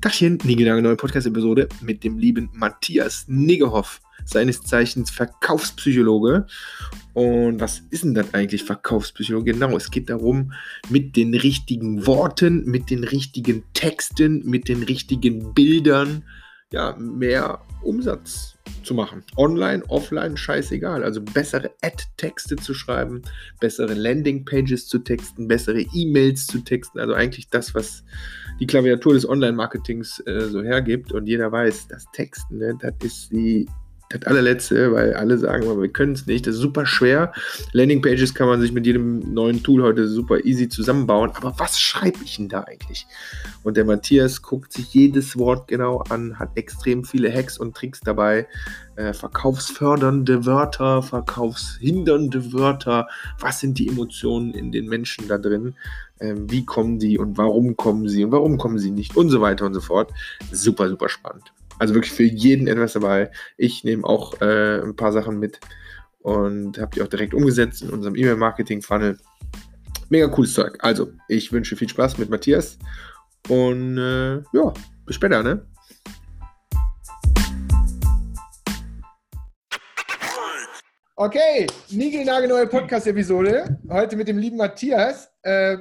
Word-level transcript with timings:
Dachchen, 0.00 0.38
genau 0.38 0.80
neue 0.80 0.94
Podcast-Episode 0.94 1.68
mit 1.80 2.04
dem 2.04 2.18
lieben 2.18 2.50
Matthias 2.52 3.24
Niggerhoff, 3.26 4.00
seines 4.24 4.60
Zeichens 4.62 5.10
Verkaufspsychologe. 5.10 6.46
Und 7.14 7.60
was 7.60 7.80
ist 7.90 8.04
denn 8.04 8.14
das 8.14 8.32
eigentlich, 8.32 8.62
Verkaufspsychologe? 8.62 9.52
Genau, 9.52 9.76
es 9.76 9.90
geht 9.90 10.08
darum, 10.08 10.52
mit 10.88 11.16
den 11.16 11.34
richtigen 11.34 12.06
Worten, 12.06 12.64
mit 12.64 12.90
den 12.90 13.02
richtigen 13.02 13.64
Texten, 13.74 14.48
mit 14.48 14.68
den 14.68 14.84
richtigen 14.84 15.52
Bildern, 15.52 16.22
ja, 16.70 16.94
mehr 16.96 17.62
Umsatz 17.82 18.57
zu 18.82 18.94
machen. 18.94 19.24
Online, 19.36 19.82
offline, 19.88 20.36
scheißegal. 20.36 21.02
Also 21.02 21.20
bessere 21.22 21.70
Ad-Texte 21.82 22.56
zu 22.56 22.74
schreiben, 22.74 23.22
bessere 23.60 23.94
Landing-Pages 23.94 24.88
zu 24.88 24.98
texten, 24.98 25.48
bessere 25.48 25.80
E-Mails 25.94 26.46
zu 26.46 26.60
texten. 26.60 26.98
Also 26.98 27.14
eigentlich 27.14 27.48
das, 27.48 27.74
was 27.74 28.04
die 28.60 28.66
Klaviatur 28.66 29.14
des 29.14 29.28
Online-Marketings 29.28 30.20
äh, 30.26 30.48
so 30.48 30.62
hergibt. 30.62 31.12
Und 31.12 31.26
jeder 31.26 31.50
weiß, 31.50 31.88
das 31.88 32.06
Texten, 32.12 32.58
ne, 32.58 32.76
das 32.80 32.94
ist 33.02 33.32
die 33.32 33.66
das 34.10 34.22
allerletzte, 34.22 34.92
weil 34.92 35.14
alle 35.14 35.36
sagen, 35.36 35.64
wir 35.80 35.88
können 35.88 36.12
es 36.12 36.26
nicht. 36.26 36.46
Das 36.46 36.54
ist 36.54 36.60
super 36.60 36.86
schwer. 36.86 37.32
Landingpages 37.72 38.34
kann 38.34 38.48
man 38.48 38.60
sich 38.60 38.72
mit 38.72 38.86
jedem 38.86 39.34
neuen 39.34 39.62
Tool 39.62 39.82
heute 39.82 40.08
super 40.08 40.44
easy 40.44 40.68
zusammenbauen. 40.68 41.30
Aber 41.34 41.54
was 41.58 41.78
schreibe 41.78 42.18
ich 42.24 42.36
denn 42.36 42.48
da 42.48 42.62
eigentlich? 42.62 43.06
Und 43.62 43.76
der 43.76 43.84
Matthias 43.84 44.40
guckt 44.40 44.72
sich 44.72 44.94
jedes 44.94 45.36
Wort 45.36 45.68
genau 45.68 45.98
an, 46.08 46.38
hat 46.38 46.56
extrem 46.56 47.04
viele 47.04 47.32
Hacks 47.32 47.58
und 47.58 47.76
Tricks 47.76 48.00
dabei. 48.00 48.46
Äh, 48.96 49.12
verkaufsfördernde 49.12 50.46
Wörter, 50.46 51.02
verkaufshindernde 51.02 52.52
Wörter. 52.52 53.08
Was 53.38 53.60
sind 53.60 53.78
die 53.78 53.88
Emotionen 53.88 54.54
in 54.54 54.72
den 54.72 54.86
Menschen 54.86 55.28
da 55.28 55.36
drin? 55.36 55.74
Ähm, 56.20 56.50
wie 56.50 56.64
kommen 56.64 56.98
die 56.98 57.18
und 57.18 57.36
warum 57.36 57.76
kommen 57.76 58.08
sie 58.08 58.24
und 58.24 58.32
warum 58.32 58.56
kommen 58.56 58.78
sie 58.78 58.90
nicht 58.90 59.16
und 59.16 59.28
so 59.28 59.40
weiter 59.40 59.66
und 59.66 59.74
so 59.74 59.80
fort. 59.80 60.12
Super, 60.50 60.88
super 60.88 61.08
spannend. 61.08 61.52
Also 61.78 61.94
wirklich 61.94 62.12
für 62.12 62.24
jeden 62.24 62.66
etwas 62.66 62.94
dabei. 62.94 63.30
Ich 63.56 63.84
nehme 63.84 64.04
auch 64.04 64.40
äh, 64.40 64.80
ein 64.82 64.96
paar 64.96 65.12
Sachen 65.12 65.38
mit 65.38 65.60
und 66.20 66.78
habe 66.78 66.90
die 66.94 67.02
auch 67.02 67.08
direkt 67.08 67.34
umgesetzt 67.34 67.82
in 67.82 67.90
unserem 67.90 68.16
E-Mail-Marketing-Funnel. 68.16 69.18
Mega 70.08 70.28
cooles 70.28 70.54
Zeug. 70.54 70.76
Also, 70.80 71.12
ich 71.28 71.52
wünsche 71.52 71.76
viel 71.76 71.88
Spaß 71.88 72.18
mit 72.18 72.30
Matthias 72.30 72.78
und 73.48 73.98
äh, 73.98 74.36
ja, 74.36 74.72
bis 75.06 75.16
später, 75.16 75.42
ne? 75.42 75.66
Okay, 81.20 81.66
neue 81.90 82.66
Podcast-Episode. 82.68 83.78
Heute 83.90 84.16
mit 84.16 84.28
dem 84.28 84.38
lieben 84.38 84.56
Matthias. 84.56 85.28
Äh, 85.42 85.78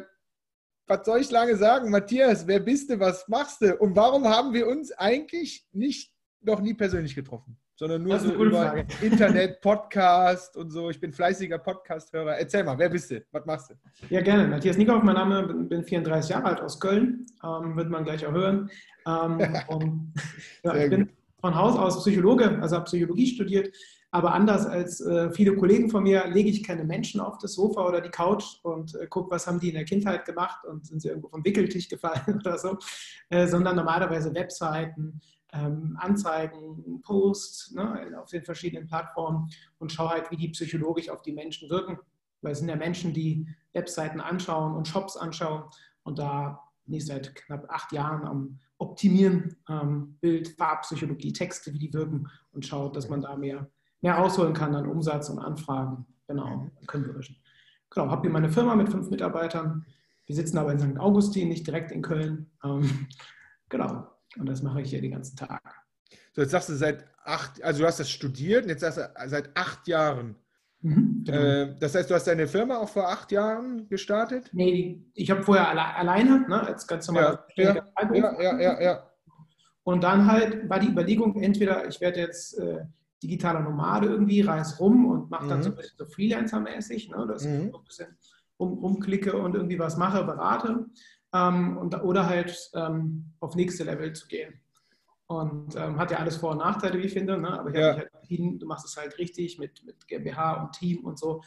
was 0.87 1.05
soll 1.05 1.19
ich 1.19 1.31
lange 1.31 1.55
sagen? 1.55 1.91
Matthias, 1.91 2.47
wer 2.47 2.59
bist 2.59 2.89
du? 2.89 2.99
Was 2.99 3.27
machst 3.27 3.61
du? 3.61 3.75
Und 3.75 3.95
warum 3.95 4.25
haben 4.25 4.53
wir 4.53 4.67
uns 4.67 4.91
eigentlich 4.93 5.65
nicht 5.73 6.13
noch 6.41 6.61
nie 6.61 6.73
persönlich 6.73 7.13
getroffen? 7.13 7.57
Sondern 7.75 8.03
nur 8.03 8.17
so 8.17 8.33
über 8.33 8.63
Frage. 8.63 8.87
Internet, 9.01 9.61
Podcast 9.61 10.55
und 10.57 10.71
so. 10.71 10.89
Ich 10.89 10.99
bin 10.99 11.11
fleißiger 11.11 11.59
Podcast-Hörer. 11.59 12.39
Erzähl 12.39 12.63
mal, 12.63 12.77
wer 12.79 12.89
bist 12.89 13.11
du? 13.11 13.23
Was 13.31 13.45
machst 13.45 13.69
du? 13.69 13.75
Ja, 14.09 14.21
gerne. 14.21 14.47
Matthias 14.47 14.77
Nickhoff, 14.77 15.03
mein 15.03 15.15
Name, 15.15 15.53
bin 15.65 15.83
34 15.83 16.31
Jahre 16.31 16.45
alt 16.45 16.61
aus 16.61 16.79
Köln. 16.79 17.25
Ähm, 17.43 17.75
wird 17.75 17.89
man 17.89 18.03
gleich 18.03 18.25
auch 18.25 18.31
hören. 18.31 18.71
Ähm, 19.05 19.39
und, 19.67 20.13
ja, 20.63 20.75
ich 20.75 20.89
bin 20.89 21.09
von 21.39 21.53
Haus 21.53 21.77
aus 21.77 22.03
Psychologe, 22.03 22.57
also 22.61 22.77
habe 22.77 22.85
Psychologie 22.85 23.27
studiert 23.27 23.75
aber 24.11 24.33
anders 24.33 24.65
als 24.65 25.01
äh, 25.01 25.31
viele 25.31 25.55
Kollegen 25.55 25.89
von 25.89 26.03
mir 26.03 26.27
lege 26.27 26.49
ich 26.49 26.63
keine 26.63 26.85
Menschen 26.85 27.19
auf 27.19 27.37
das 27.39 27.53
Sofa 27.53 27.85
oder 27.85 27.99
die 27.99 28.09
Couch 28.09 28.59
und 28.63 28.95
äh, 28.95 29.07
gucke, 29.07 29.31
was 29.31 29.47
haben 29.47 29.59
die 29.59 29.69
in 29.69 29.75
der 29.75 29.85
Kindheit 29.85 30.25
gemacht 30.25 30.65
und 30.65 30.85
sind 30.85 31.01
sie 31.01 31.09
irgendwo 31.09 31.27
vom 31.29 31.43
Wickeltisch 31.43 31.89
gefallen 31.89 32.39
oder 32.39 32.57
so, 32.57 32.77
äh, 33.29 33.47
sondern 33.47 33.75
normalerweise 33.75 34.33
Webseiten, 34.33 35.19
ähm, 35.51 35.97
Anzeigen, 35.99 37.01
Posts 37.01 37.71
ne, 37.71 38.17
auf 38.21 38.29
den 38.29 38.43
verschiedenen 38.43 38.87
Plattformen 38.87 39.49
und 39.79 39.91
schaue 39.91 40.09
halt, 40.09 40.31
wie 40.31 40.37
die 40.37 40.49
psychologisch 40.49 41.09
auf 41.09 41.21
die 41.21 41.33
Menschen 41.33 41.69
wirken. 41.69 41.99
Weil 42.41 42.53
es 42.53 42.59
sind 42.59 42.69
ja 42.69 42.75
Menschen, 42.75 43.13
die 43.13 43.47
Webseiten 43.73 44.21
anschauen 44.21 44.75
und 44.75 44.87
Shops 44.87 45.17
anschauen 45.17 45.63
und 46.03 46.17
da 46.19 46.63
bin 46.85 46.95
ich 46.95 47.05
seit 47.05 47.35
knapp 47.35 47.69
acht 47.69 47.91
Jahren 47.91 48.25
am 48.25 48.59
Optimieren, 48.77 49.57
ähm, 49.67 50.17
Bild, 50.21 50.49
Farbpsychologie, 50.49 51.33
Texte, 51.33 51.73
wie 51.73 51.79
die 51.79 51.93
wirken 51.93 52.29
und 52.51 52.65
schaut, 52.65 52.95
dass 52.95 53.09
man 53.09 53.21
da 53.21 53.35
mehr 53.35 53.69
mehr 54.01 54.15
rausholen 54.15 54.53
kann 54.53 54.75
an 54.75 54.87
Umsatz 54.87 55.29
und 55.29 55.39
Anfragen. 55.39 56.05
Genau, 56.27 56.69
Conversion. 56.87 57.37
Genau, 57.89 58.09
habe 58.11 58.21
hier 58.21 58.31
meine 58.31 58.49
Firma 58.49 58.75
mit 58.75 58.89
fünf 58.89 59.09
Mitarbeitern. 59.09 59.85
Wir 60.25 60.35
sitzen 60.35 60.57
aber 60.57 60.73
in 60.73 60.79
St. 60.79 60.99
Augustin, 60.99 61.47
nicht 61.47 61.65
direkt 61.65 61.91
in 61.91 62.01
Köln. 62.01 62.51
Ähm, 62.63 63.07
genau, 63.69 64.07
und 64.37 64.47
das 64.47 64.61
mache 64.61 64.81
ich 64.81 64.89
hier 64.89 65.01
den 65.01 65.11
ganzen 65.11 65.37
Tag. 65.37 65.61
So, 66.33 66.41
jetzt 66.41 66.51
sagst 66.51 66.69
du 66.69 66.75
seit 66.75 67.05
acht, 67.23 67.63
also 67.63 67.81
du 67.81 67.87
hast 67.87 67.99
das 67.99 68.09
studiert 68.09 68.63
und 68.63 68.69
jetzt 68.69 68.81
sagst 68.81 68.97
du 68.97 69.29
seit 69.29 69.55
acht 69.57 69.87
Jahren. 69.87 70.35
Mhm, 70.81 71.23
genau. 71.25 71.37
äh, 71.37 71.75
das 71.79 71.95
heißt, 71.95 72.09
du 72.09 72.13
hast 72.13 72.27
deine 72.27 72.47
Firma 72.47 72.77
auch 72.77 72.89
vor 72.89 73.09
acht 73.09 73.31
Jahren 73.31 73.87
gestartet? 73.89 74.49
Nee, 74.53 75.01
ich 75.13 75.31
habe 75.31 75.41
vorher 75.41 75.69
alle, 75.69 75.95
alleine, 75.95 76.41
ne, 76.47 76.61
als 76.61 76.85
ganz 76.85 77.07
normal. 77.07 77.39
Ja, 77.55 77.75
ja, 77.75 77.83
ja, 78.13 78.41
ja, 78.41 78.59
ja, 78.59 78.81
ja. 78.81 79.11
Und 79.83 80.03
dann 80.03 80.29
halt 80.29 80.69
war 80.69 80.79
die 80.79 80.89
Überlegung, 80.89 81.41
entweder 81.41 81.87
ich 81.87 82.01
werde 82.01 82.19
jetzt 82.19 82.59
äh, 82.59 82.81
digitaler 83.23 83.61
Nomade 83.61 84.07
irgendwie, 84.07 84.41
reise 84.41 84.77
rum 84.77 85.05
und 85.05 85.29
mache 85.29 85.47
dann 85.47 85.59
mhm. 85.59 85.63
so 85.63 85.69
ein 85.69 85.75
bisschen 85.75 85.97
so 85.97 86.05
Freelancer-mäßig, 86.05 87.09
ne, 87.09 87.27
dass 87.27 87.43
mhm. 87.43 87.69
ich 87.69 87.75
ein 87.75 87.83
bisschen 87.85 88.17
rum, 88.59 88.73
rumklicke 88.79 89.37
und 89.37 89.55
irgendwie 89.55 89.79
was 89.79 89.97
mache, 89.97 90.23
berate. 90.23 90.85
Ähm, 91.33 91.77
und, 91.77 92.01
oder 92.03 92.27
halt 92.27 92.57
ähm, 92.73 93.33
auf 93.39 93.55
nächste 93.55 93.83
Level 93.83 94.13
zu 94.13 94.27
gehen. 94.27 94.61
Und 95.27 95.75
ähm, 95.75 95.99
hat 95.99 96.11
ja 96.11 96.19
alles 96.19 96.37
Vor- 96.37 96.51
und 96.51 96.59
Nachteile, 96.59 96.99
wie 96.99 97.05
ich 97.05 97.13
finde. 97.13 97.37
Ne? 97.37 97.59
Aber 97.59 97.69
ich 97.69 97.75
ja. 97.75 97.97
halt 97.97 98.13
entschieden, 98.13 98.59
du 98.59 98.65
machst 98.65 98.85
es 98.85 98.95
halt 98.95 99.17
richtig 99.17 99.59
mit, 99.59 99.83
mit 99.85 100.07
GmbH 100.07 100.63
und 100.63 100.71
Team 100.71 101.03
und 101.03 101.19
so. 101.19 101.41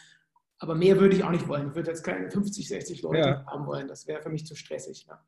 Aber 0.59 0.75
mehr 0.75 1.01
würde 1.01 1.17
ich 1.17 1.25
auch 1.25 1.31
nicht 1.31 1.49
wollen. 1.49 1.69
Ich 1.69 1.75
würde 1.75 1.89
jetzt 1.89 2.05
keine 2.05 2.31
50, 2.31 2.69
60 2.69 3.03
Leute 3.03 3.19
ja. 3.19 3.47
haben 3.47 3.67
wollen. 3.67 3.89
Das 3.89 4.07
wäre 4.07 4.21
für 4.21 4.29
mich 4.29 4.45
zu 4.45 4.55
stressig. 4.55 5.07
Ja. 5.09 5.25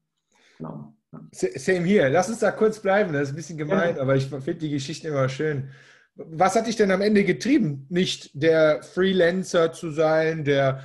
Genau. 0.59 0.95
Same 1.33 1.85
hier. 1.85 2.11
Lass 2.11 2.29
uns 2.29 2.41
da 2.41 2.51
kurz 2.51 2.81
bleiben. 2.81 3.15
Das 3.15 3.23
ist 3.23 3.31
ein 3.31 3.37
bisschen 3.37 3.59
gemein, 3.59 3.99
aber 3.99 4.17
ich 4.17 4.27
finde 4.27 4.55
die 4.55 4.71
Geschichte 4.71 5.09
immer 5.09 5.31
schön. 5.31 5.71
Was 6.15 6.55
hat 6.55 6.67
dich 6.67 6.77
denn 6.77 6.91
am 6.91 7.01
Ende 7.01 7.25
getrieben? 7.25 7.87
Nicht 7.89 8.31
der 8.35 8.83
Freelancer 8.83 9.73
zu 9.73 9.91
sein, 9.91 10.45
der 10.45 10.85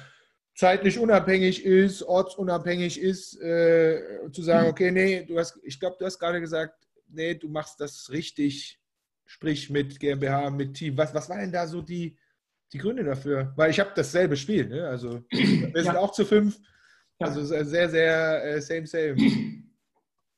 zeitlich 0.55 0.97
unabhängig 0.97 1.63
ist, 1.63 2.01
ortsunabhängig 2.01 2.99
ist, 2.99 3.39
äh, 3.41 4.01
zu 4.31 4.41
sagen, 4.41 4.69
okay, 4.69 4.91
nee, 4.91 5.23
du 5.23 5.37
hast, 5.37 5.59
ich 5.63 5.79
glaube, 5.79 5.97
du 5.99 6.05
hast 6.05 6.17
gerade 6.17 6.41
gesagt, 6.41 6.73
nee, 7.09 7.35
du 7.35 7.47
machst 7.47 7.79
das 7.79 8.09
richtig, 8.09 8.79
sprich 9.25 9.69
mit 9.69 9.99
GmbH, 9.99 10.49
mit 10.49 10.73
Team. 10.73 10.97
Was, 10.97 11.13
was 11.13 11.29
waren 11.29 11.41
denn 11.41 11.51
da 11.51 11.67
so 11.67 11.81
die, 11.81 12.17
die 12.73 12.79
Gründe 12.79 13.03
dafür? 13.03 13.53
Weil 13.55 13.69
ich 13.69 13.79
habe 13.79 13.91
dasselbe 13.95 14.35
Spiel, 14.35 14.67
ne? 14.67 14.87
Also 14.87 15.23
wir 15.29 15.83
sind 15.83 15.93
ja. 15.93 15.99
auch 15.99 16.11
zu 16.11 16.25
fünf. 16.25 16.59
Also 17.19 17.43
sehr, 17.43 17.89
sehr 17.89 18.43
äh, 18.43 18.61
same, 18.61 18.85
same. 18.85 19.15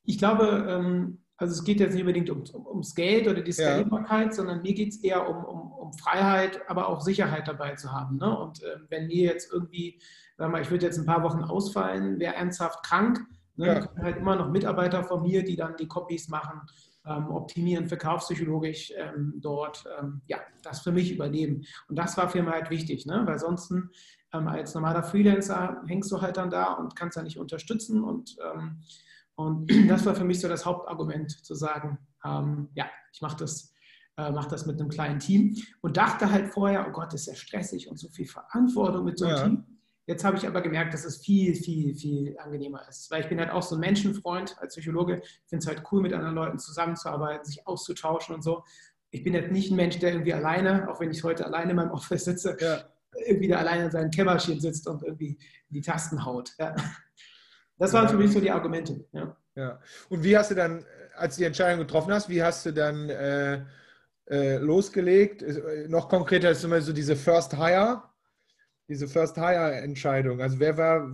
Ich 0.03 0.17
glaube, 0.17 0.65
ähm, 0.69 1.23
also 1.39 1.53
es 1.53 1.63
geht 1.63 1.79
jetzt 1.79 1.93
nicht 1.93 2.01
unbedingt 2.01 2.29
um, 2.29 2.43
um, 2.53 2.67
ums 2.67 2.93
Geld 2.93 3.27
oder 3.27 3.41
die 3.41 3.53
Skalierbarkeit, 3.53 4.27
ja. 4.27 4.31
sondern 4.33 4.61
mir 4.61 4.73
geht 4.73 4.89
es 4.89 4.97
eher 4.97 5.27
um, 5.27 5.45
um, 5.45 5.71
um, 5.71 5.93
Freiheit, 5.93 6.59
aber 6.67 6.89
auch 6.89 6.99
Sicherheit 6.99 7.47
dabei 7.47 7.75
zu 7.75 7.91
haben. 7.91 8.17
Ne? 8.17 8.37
Und 8.37 8.61
äh, 8.61 8.75
wenn 8.89 9.07
mir 9.07 9.23
jetzt 9.23 9.51
irgendwie, 9.51 9.99
sag 10.37 10.51
mal, 10.51 10.61
ich 10.61 10.69
würde 10.69 10.85
jetzt 10.85 10.97
ein 10.97 11.05
paar 11.05 11.23
Wochen 11.23 11.43
ausfallen, 11.43 12.19
wäre 12.19 12.35
ernsthaft 12.35 12.83
krank, 12.83 13.21
ne? 13.55 13.67
ja. 13.67 13.79
dann 13.79 14.03
halt 14.03 14.17
immer 14.17 14.35
noch 14.35 14.49
Mitarbeiter 14.51 15.03
von 15.03 15.23
mir, 15.23 15.43
die 15.43 15.55
dann 15.55 15.77
die 15.77 15.87
Copies 15.87 16.27
machen, 16.27 16.61
ähm, 17.05 17.29
optimieren, 17.31 17.87
verkaufspsychologisch 17.87 18.91
ähm, 18.97 19.35
dort, 19.37 19.85
ähm, 19.97 20.21
ja, 20.27 20.39
das 20.61 20.81
für 20.81 20.91
mich 20.91 21.09
überleben. 21.09 21.63
Und 21.87 21.97
das 21.97 22.17
war 22.17 22.29
für 22.29 22.43
mich 22.43 22.51
halt 22.51 22.69
wichtig, 22.69 23.05
ne? 23.05 23.21
weil 23.25 23.39
sonst 23.39 23.71
ähm, 23.71 24.47
als 24.47 24.73
normaler 24.73 25.03
Freelancer 25.03 25.81
hängst 25.87 26.11
du 26.11 26.21
halt 26.21 26.35
dann 26.35 26.49
da 26.49 26.73
und 26.73 26.97
kannst 26.97 27.15
da 27.15 27.23
nicht 27.23 27.39
unterstützen 27.39 28.03
und 28.03 28.35
ähm, 28.43 28.81
und 29.39 29.69
das 29.89 30.05
war 30.05 30.15
für 30.15 30.25
mich 30.25 30.41
so 30.41 30.49
das 30.49 30.65
Hauptargument, 30.65 31.31
zu 31.31 31.55
sagen, 31.55 31.97
ähm, 32.25 32.67
ja, 32.73 32.89
ich 33.13 33.21
mache 33.21 33.37
das, 33.37 33.73
äh, 34.17 34.31
mach 34.31 34.47
das 34.47 34.65
mit 34.65 34.77
einem 34.79 34.89
kleinen 34.89 35.19
Team 35.19 35.55
und 35.79 35.95
dachte 35.95 36.29
halt 36.29 36.49
vorher, 36.49 36.85
oh 36.85 36.91
Gott, 36.91 37.13
das 37.13 37.21
ist 37.21 37.27
ja 37.27 37.35
stressig 37.35 37.89
und 37.89 37.97
so 37.97 38.09
viel 38.09 38.27
Verantwortung 38.27 39.05
mit 39.05 39.17
so 39.17 39.25
einem 39.25 39.37
ja. 39.37 39.43
Team. 39.43 39.65
Jetzt 40.07 40.25
habe 40.25 40.35
ich 40.35 40.45
aber 40.45 40.61
gemerkt, 40.61 40.93
dass 40.93 41.05
es 41.05 41.23
viel, 41.23 41.55
viel, 41.55 41.95
viel 41.95 42.37
angenehmer 42.37 42.85
ist. 42.89 43.09
Weil 43.11 43.21
ich 43.21 43.29
bin 43.29 43.39
halt 43.39 43.51
auch 43.51 43.61
so 43.61 43.75
ein 43.75 43.79
Menschenfreund 43.79 44.57
als 44.59 44.75
Psychologe. 44.75 45.21
Ich 45.23 45.47
finde 45.47 45.63
es 45.63 45.67
halt 45.67 45.83
cool, 45.89 46.01
mit 46.01 46.11
anderen 46.13 46.35
Leuten 46.35 46.59
zusammenzuarbeiten, 46.59 47.45
sich 47.45 47.65
auszutauschen 47.65 48.35
und 48.35 48.41
so. 48.41 48.63
Ich 49.11 49.23
bin 49.23 49.33
jetzt 49.35 49.51
nicht 49.51 49.71
ein 49.71 49.77
Mensch, 49.77 49.99
der 49.99 50.11
irgendwie 50.11 50.33
alleine, 50.33 50.89
auch 50.91 50.99
wenn 50.99 51.11
ich 51.11 51.23
heute 51.23 51.45
alleine 51.45 51.69
in 51.69 51.75
meinem 51.77 51.91
Office 51.93 52.25
sitze, 52.25 52.57
ja. 52.59 52.83
irgendwie 53.25 53.47
da 53.47 53.59
alleine 53.59 53.85
in 53.85 53.91
seinem 53.91 54.11
Kämmerchen 54.11 54.59
sitzt 54.59 54.85
und 54.85 55.01
irgendwie 55.03 55.37
die 55.69 55.81
Tasten 55.81 56.25
haut. 56.25 56.55
Ja. 56.59 56.75
Das 57.79 57.93
waren 57.93 58.09
für 58.09 58.17
mich 58.17 58.31
so 58.31 58.41
die 58.41 58.51
Argumente. 58.51 59.05
Ja. 59.13 59.35
ja. 59.55 59.79
Und 60.09 60.23
wie 60.23 60.37
hast 60.37 60.51
du 60.51 60.55
dann, 60.55 60.85
als 61.15 61.35
du 61.35 61.41
die 61.41 61.45
Entscheidung 61.45 61.79
getroffen 61.79 62.13
hast, 62.13 62.29
wie 62.29 62.43
hast 62.43 62.65
du 62.65 62.73
dann 62.73 63.09
äh, 63.09 63.61
äh, 64.29 64.57
losgelegt? 64.57 65.41
Äh, 65.41 65.87
noch 65.87 66.09
konkreter 66.09 66.51
ist 66.51 66.63
immer 66.63 66.81
so 66.81 66.91
diese 66.91 67.15
First 67.15 67.55
Hire, 67.55 68.03
diese 68.89 69.07
First 69.07 69.37
Hire 69.37 69.75
Entscheidung. 69.75 70.41
Also 70.41 70.59
wer 70.59 70.77
war, 70.77 71.09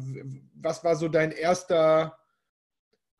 was 0.55 0.83
war 0.83 0.95
so 0.95 1.07
dein 1.07 1.31
erster 1.31 2.17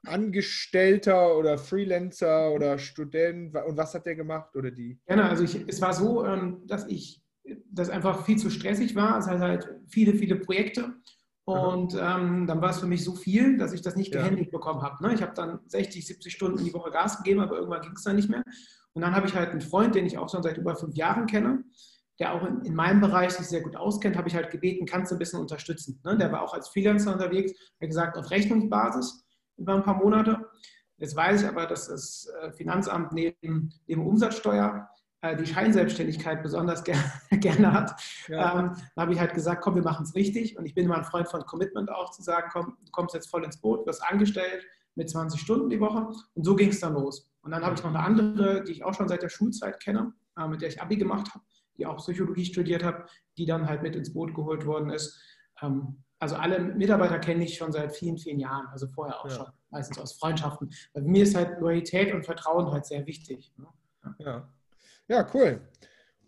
Angestellter 0.08 1.38
oder 1.38 1.60
Freelancer 1.60 2.52
oder 2.52 2.80
Student? 2.80 3.56
Und 3.56 3.78
was 3.78 3.94
hat 3.94 4.08
der 4.08 4.16
gemacht 4.16 4.56
oder 4.56 4.72
die? 4.72 5.00
Gerne, 5.06 5.30
also 5.30 5.44
ich, 5.44 5.68
es 5.68 5.82
war 5.82 5.94
so, 5.94 6.26
ähm, 6.26 6.64
dass 6.66 6.88
ich 6.88 7.22
das 7.72 7.92
einfach 7.92 8.26
viel 8.26 8.38
zu 8.38 8.50
stressig 8.50 8.96
war. 8.96 9.20
Es 9.20 9.28
hat 9.28 9.40
halt 9.40 9.70
viele, 9.88 10.16
viele 10.16 10.36
Projekte. 10.38 10.96
Und 11.46 11.94
ähm, 11.94 12.48
dann 12.48 12.60
war 12.60 12.72
es 12.72 12.80
für 12.80 12.88
mich 12.88 13.04
so 13.04 13.14
viel, 13.14 13.58
dass 13.58 13.72
ich 13.72 13.84
das 13.84 13.96
nicht 13.96 14.12
gehändigt 14.12 14.52
ja. 14.52 14.58
bekommen 14.58 14.82
habe. 14.82 15.04
Ne? 15.04 15.14
Ich 15.14 15.22
habe 15.22 15.34
dann 15.36 15.60
60, 15.68 16.06
70 16.06 16.34
Stunden 16.34 16.66
die 16.66 16.74
Woche 16.74 16.90
Gas 16.90 17.18
gegeben, 17.18 17.40
aber 17.40 17.58
irgendwann 17.58 17.82
ging 17.82 17.94
es 17.96 18.04
dann 18.04 18.16
nicht 18.16 18.30
mehr. 18.30 18.44
Und 18.94 19.04
dann 19.04 19.16
habe 19.16 19.28
ich 19.28 19.36
halt 19.36 19.52
einen 19.52 19.62
Freund, 19.62 19.94
den 19.94 20.08
ich 20.08 20.18
auch 20.18 20.28
schon 20.28 20.42
seit 20.42 20.58
über 20.58 20.76
fünf 20.76 20.96
Jahren 20.96 21.28
kenne, 21.28 21.64
der 22.20 22.34
auch 22.34 22.44
in, 22.48 22.62
in 22.62 22.74
meinem 22.74 23.00
Bereich 23.00 23.34
sich 23.34 23.46
sehr 23.46 23.62
gut 23.62 23.76
auskennt, 23.76 24.18
habe 24.18 24.28
ich 24.28 24.36
halt 24.36 24.50
gebeten, 24.50 24.88
kannst 24.88 25.12
du 25.12 25.16
ein 25.16 25.20
bisschen 25.20 25.40
unterstützen. 25.40 26.00
Ne? 26.04 26.18
Der 26.18 26.32
war 26.32 26.42
auch 26.42 26.56
als 26.56 26.70
Freelancer 26.70 27.14
unterwegs, 27.14 27.52
hat 27.80 27.90
gesagt, 27.90 28.18
auf 28.18 28.32
Rechnungsbasis 28.32 29.24
über 29.58 29.76
ein 29.76 29.84
paar 29.84 29.98
Monate. 29.98 30.50
Jetzt 30.98 31.16
weiß 31.16 31.44
ich 31.44 31.48
aber, 31.48 31.68
dass 31.68 31.90
das 31.90 32.28
äh, 32.42 32.54
Finanzamt 32.54 33.12
neben, 33.12 33.72
neben 33.86 34.08
Umsatzsteuer 34.08 34.90
die 35.34 35.46
Scheinselbstständigkeit 35.46 36.44
besonders 36.44 36.84
ger 36.84 36.98
gerne 37.32 37.74
hat. 37.74 38.00
Ja. 38.28 38.60
Ähm, 38.60 38.72
da 38.96 39.02
habe 39.02 39.14
ich 39.14 39.20
halt 39.20 39.34
gesagt, 39.34 39.62
komm, 39.62 39.76
wir 39.76 39.84
machen 39.84 40.04
es 40.04 40.14
richtig. 40.14 40.58
Und 40.58 40.66
ich 40.66 40.76
bin 40.76 40.86
immer 40.86 40.98
ein 40.98 41.04
Freund 41.04 41.28
von 41.28 41.42
Commitment 41.46 41.90
auch, 41.90 42.12
zu 42.12 42.22
sagen, 42.22 42.50
komm, 42.52 42.78
du 42.86 42.92
kommst 42.92 43.16
jetzt 43.16 43.30
voll 43.30 43.44
ins 43.44 43.58
Boot, 43.58 43.86
wirst 43.88 44.04
angestellt 44.04 44.66
mit 44.96 45.10
20 45.10 45.40
Stunden 45.40 45.70
die 45.70 45.80
Woche. 45.80 46.08
Und 46.34 46.44
so 46.44 46.56
ging 46.56 46.70
es 46.70 46.80
dann 46.80 46.94
los. 46.94 47.32
Und 47.42 47.52
dann 47.52 47.64
habe 47.64 47.76
ich 47.76 47.84
noch 47.84 47.90
eine 47.90 48.00
andere, 48.00 48.64
die 48.64 48.74
ich 48.74 48.84
auch 48.84 48.94
schon 48.94 49.08
seit 49.08 49.22
der 49.22 49.30
Schulzeit 49.30 49.80
kenne, 49.80 50.14
äh, 50.38 50.48
mit 50.48 50.62
der 50.62 50.70
ich 50.70 50.82
Abi 50.82 50.98
gemacht 50.98 51.34
habe, 51.34 51.44
die 51.78 51.86
auch 51.86 51.98
Psychologie 51.98 52.46
studiert 52.46 52.84
hat, 52.84 53.10
die 53.38 53.46
dann 53.46 53.68
halt 53.68 53.82
mit 53.82 53.96
ins 53.96 54.14
Boot 54.14 54.34
geholt 54.34 54.66
worden 54.66 54.90
ist. 54.90 55.20
Ähm, 55.62 56.04
also 56.20 56.36
alle 56.36 56.60
Mitarbeiter 56.60 57.20
kenne 57.20 57.44
ich 57.44 57.58
schon 57.58 57.72
seit 57.72 57.96
vielen, 57.96 58.18
vielen 58.18 58.40
Jahren, 58.40 58.68
also 58.68 58.88
vorher 58.88 59.20
auch 59.20 59.30
ja. 59.30 59.36
schon, 59.36 59.48
meistens 59.70 60.00
aus 60.00 60.14
Freundschaften. 60.14 60.72
Bei 60.94 61.02
mir 61.02 61.24
ist 61.24 61.36
halt 61.36 61.60
Loyalität 61.60 62.14
und 62.14 62.26
Vertrauen 62.26 62.72
halt 62.72 62.86
sehr 62.86 63.06
wichtig. 63.06 63.54
Ne? 63.58 63.68
Ja. 64.20 64.50
Ja, 65.08 65.30
cool. 65.34 65.62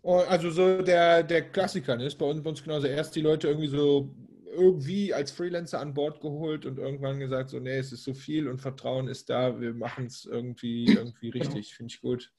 Also 0.02 0.50
so 0.50 0.82
der, 0.82 1.22
der 1.22 1.50
Klassiker 1.50 1.96
ne? 1.96 2.06
ist 2.06 2.16
bei 2.16 2.26
uns, 2.26 2.42
bei 2.42 2.50
uns 2.50 2.62
genauso. 2.62 2.86
Erst 2.86 3.14
die 3.16 3.20
Leute 3.20 3.48
irgendwie 3.48 3.68
so 3.68 4.14
irgendwie 4.46 5.12
als 5.14 5.30
Freelancer 5.30 5.80
an 5.80 5.94
Bord 5.94 6.20
geholt 6.20 6.66
und 6.66 6.78
irgendwann 6.78 7.20
gesagt, 7.20 7.50
so, 7.50 7.58
nee, 7.58 7.78
es 7.78 7.92
ist 7.92 8.04
so 8.04 8.14
viel 8.14 8.48
und 8.48 8.60
Vertrauen 8.60 9.08
ist 9.08 9.30
da, 9.30 9.60
wir 9.60 9.74
machen 9.74 10.06
es 10.06 10.24
irgendwie, 10.24 10.86
irgendwie 10.86 11.30
richtig, 11.30 11.74
finde 11.74 11.92
ich 11.92 12.00
gut. 12.00 12.32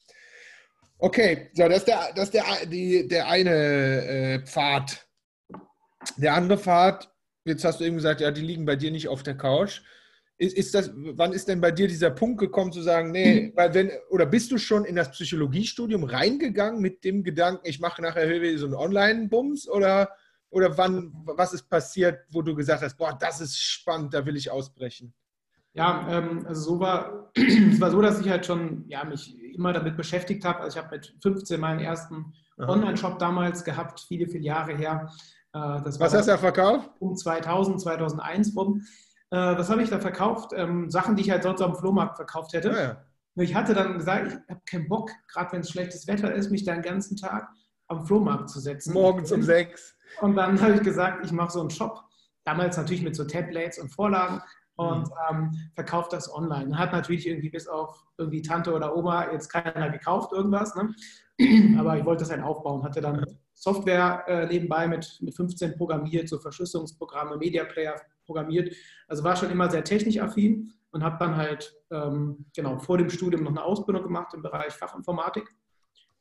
Okay, 0.97 1.49
so, 1.53 1.67
das 1.67 1.79
ist 1.79 1.87
der, 1.87 2.11
das 2.13 2.25
ist 2.25 2.33
der, 2.33 2.65
die, 2.65 3.07
der 3.07 3.27
eine 3.27 3.51
äh, 3.51 4.45
Pfad. 4.45 5.07
Der 6.17 6.33
andere 6.33 6.57
Pfad, 6.57 7.09
jetzt 7.45 7.63
hast 7.63 7.79
du 7.79 7.85
eben 7.85 7.95
gesagt, 7.95 8.21
ja, 8.21 8.31
die 8.31 8.41
liegen 8.41 8.65
bei 8.65 8.75
dir 8.75 8.91
nicht 8.91 9.07
auf 9.07 9.23
der 9.23 9.37
Couch. 9.37 9.81
Ist, 10.41 10.55
ist 10.55 10.73
das, 10.73 10.89
wann 10.95 11.33
ist 11.33 11.49
denn 11.49 11.59
bei 11.59 11.69
dir 11.69 11.89
dieser 11.89 12.11
Punkt 12.11 12.39
gekommen 12.39 12.71
zu 12.71 12.81
sagen, 12.81 13.11
nee, 13.11 13.41
mhm. 13.41 13.57
weil 13.57 13.73
wenn, 13.73 13.91
oder 14.09 14.25
bist 14.25 14.49
du 14.51 14.57
schon 14.57 14.85
in 14.85 14.95
das 14.95 15.11
Psychologiestudium 15.11 16.05
reingegangen 16.05 16.81
mit 16.81 17.03
dem 17.03 17.23
Gedanken, 17.23 17.67
ich 17.67 17.81
mache 17.81 18.01
nachher 18.01 18.57
so 18.57 18.65
einen 18.65 18.75
Online-Bums 18.75 19.67
oder, 19.67 20.09
oder 20.49 20.77
wann, 20.77 21.11
was 21.25 21.53
ist 21.53 21.69
passiert, 21.69 22.21
wo 22.29 22.41
du 22.41 22.55
gesagt 22.55 22.81
hast, 22.81 22.97
boah, 22.97 23.17
das 23.19 23.41
ist 23.41 23.59
spannend, 23.59 24.13
da 24.13 24.25
will 24.25 24.37
ich 24.37 24.49
ausbrechen? 24.49 25.13
Ja, 25.73 26.07
ähm, 26.09 26.45
also 26.47 26.61
so 26.61 26.79
war, 26.79 27.31
es 27.35 27.81
war 27.81 27.91
so, 27.91 28.01
dass 28.01 28.21
ich 28.21 28.29
halt 28.29 28.45
schon 28.45 28.85
ja, 28.87 29.03
mich 29.03 29.37
immer 29.53 29.73
damit 29.73 29.97
beschäftigt 29.97 30.45
habe. 30.45 30.61
Also 30.61 30.79
ich 30.79 30.83
habe 30.83 30.95
mit 30.95 31.15
15 31.21 31.59
meinen 31.59 31.79
ersten 31.79 32.33
Online-Shop 32.57 33.19
damals 33.19 33.63
gehabt, 33.63 33.99
viele, 34.07 34.27
viele 34.27 34.43
Jahre 34.45 34.75
her. 34.75 35.11
Äh, 35.53 35.59
Was 35.59 36.13
hast 36.13 36.27
du 36.27 36.31
da 36.31 36.37
verkauft? 36.37 36.89
Um 36.99 37.15
2000, 37.15 37.81
2001 37.81 38.55
rum. 38.55 38.83
Äh, 39.31 39.57
was 39.57 39.69
habe 39.69 39.83
ich 39.83 39.89
da 39.89 39.99
verkauft? 39.99 40.51
Ähm, 40.55 40.89
Sachen, 40.89 41.15
die 41.15 41.21
ich 41.21 41.31
halt 41.31 41.43
sonst 41.43 41.61
am 41.61 41.75
Flohmarkt 41.75 42.15
verkauft 42.15 42.53
hätte. 42.53 42.69
Ja, 42.69 42.81
ja. 42.81 43.05
Ich 43.35 43.55
hatte 43.55 43.73
dann 43.73 43.97
gesagt, 43.97 44.27
ich 44.27 44.49
habe 44.49 44.61
keinen 44.65 44.89
Bock, 44.89 45.11
gerade 45.31 45.51
wenn 45.53 45.61
es 45.61 45.69
schlechtes 45.69 46.07
Wetter 46.07 46.33
ist, 46.33 46.51
mich 46.51 46.65
da 46.65 46.73
den 46.73 46.81
ganzen 46.81 47.15
Tag 47.15 47.47
am 47.87 48.05
Flohmarkt 48.05 48.49
zu 48.49 48.59
setzen. 48.59 48.93
Morgens 48.93 49.31
um 49.31 49.41
sechs. 49.41 49.95
Und 50.21 50.35
dann 50.35 50.59
habe 50.61 50.73
ich 50.73 50.81
gesagt, 50.81 51.25
ich 51.25 51.31
mache 51.31 51.51
so 51.51 51.61
einen 51.61 51.69
Shop. 51.69 52.03
Damals 52.43 52.77
natürlich 52.77 53.03
mit 53.03 53.15
so 53.15 53.25
Templates 53.25 53.79
und 53.79 53.89
Vorlagen 53.89 54.41
und 54.75 55.07
mhm. 55.07 55.13
ähm, 55.29 55.71
verkauft 55.75 56.13
das 56.13 56.33
online. 56.33 56.77
Hat 56.77 56.91
natürlich 56.91 57.27
irgendwie 57.27 57.49
bis 57.49 57.67
auf 57.67 58.05
irgendwie 58.17 58.41
Tante 58.41 58.73
oder 58.73 58.95
Oma 58.95 59.31
jetzt 59.31 59.49
keiner 59.49 59.89
gekauft, 59.89 60.31
irgendwas. 60.33 60.73
Ne? 60.75 60.93
Aber 61.77 61.97
ich 61.97 62.05
wollte 62.05 62.23
das 62.23 62.31
halt 62.31 62.43
aufbauen. 62.43 62.83
Hatte 62.83 63.01
dann 63.01 63.25
Software 63.53 64.23
äh, 64.27 64.45
nebenbei 64.47 64.87
mit, 64.87 65.17
mit 65.21 65.35
15 65.35 65.75
programmiert, 65.75 66.29
so 66.29 66.39
Verschlüsselungsprogramme, 66.39 67.37
Media 67.37 67.65
Player 67.65 67.99
programmiert. 68.29 68.75
Also 69.07 69.23
war 69.23 69.35
schon 69.35 69.49
immer 69.49 69.69
sehr 69.71 69.83
technisch 69.83 70.19
affin 70.19 70.71
und 70.91 71.03
habe 71.03 71.17
dann 71.19 71.35
halt 71.35 71.73
ähm, 71.89 72.45
genau 72.55 72.77
vor 72.77 72.99
dem 72.99 73.09
Studium 73.09 73.43
noch 73.43 73.51
eine 73.51 73.63
Ausbildung 73.63 74.03
gemacht 74.03 74.33
im 74.35 74.43
Bereich 74.43 74.73
Fachinformatik 74.73 75.49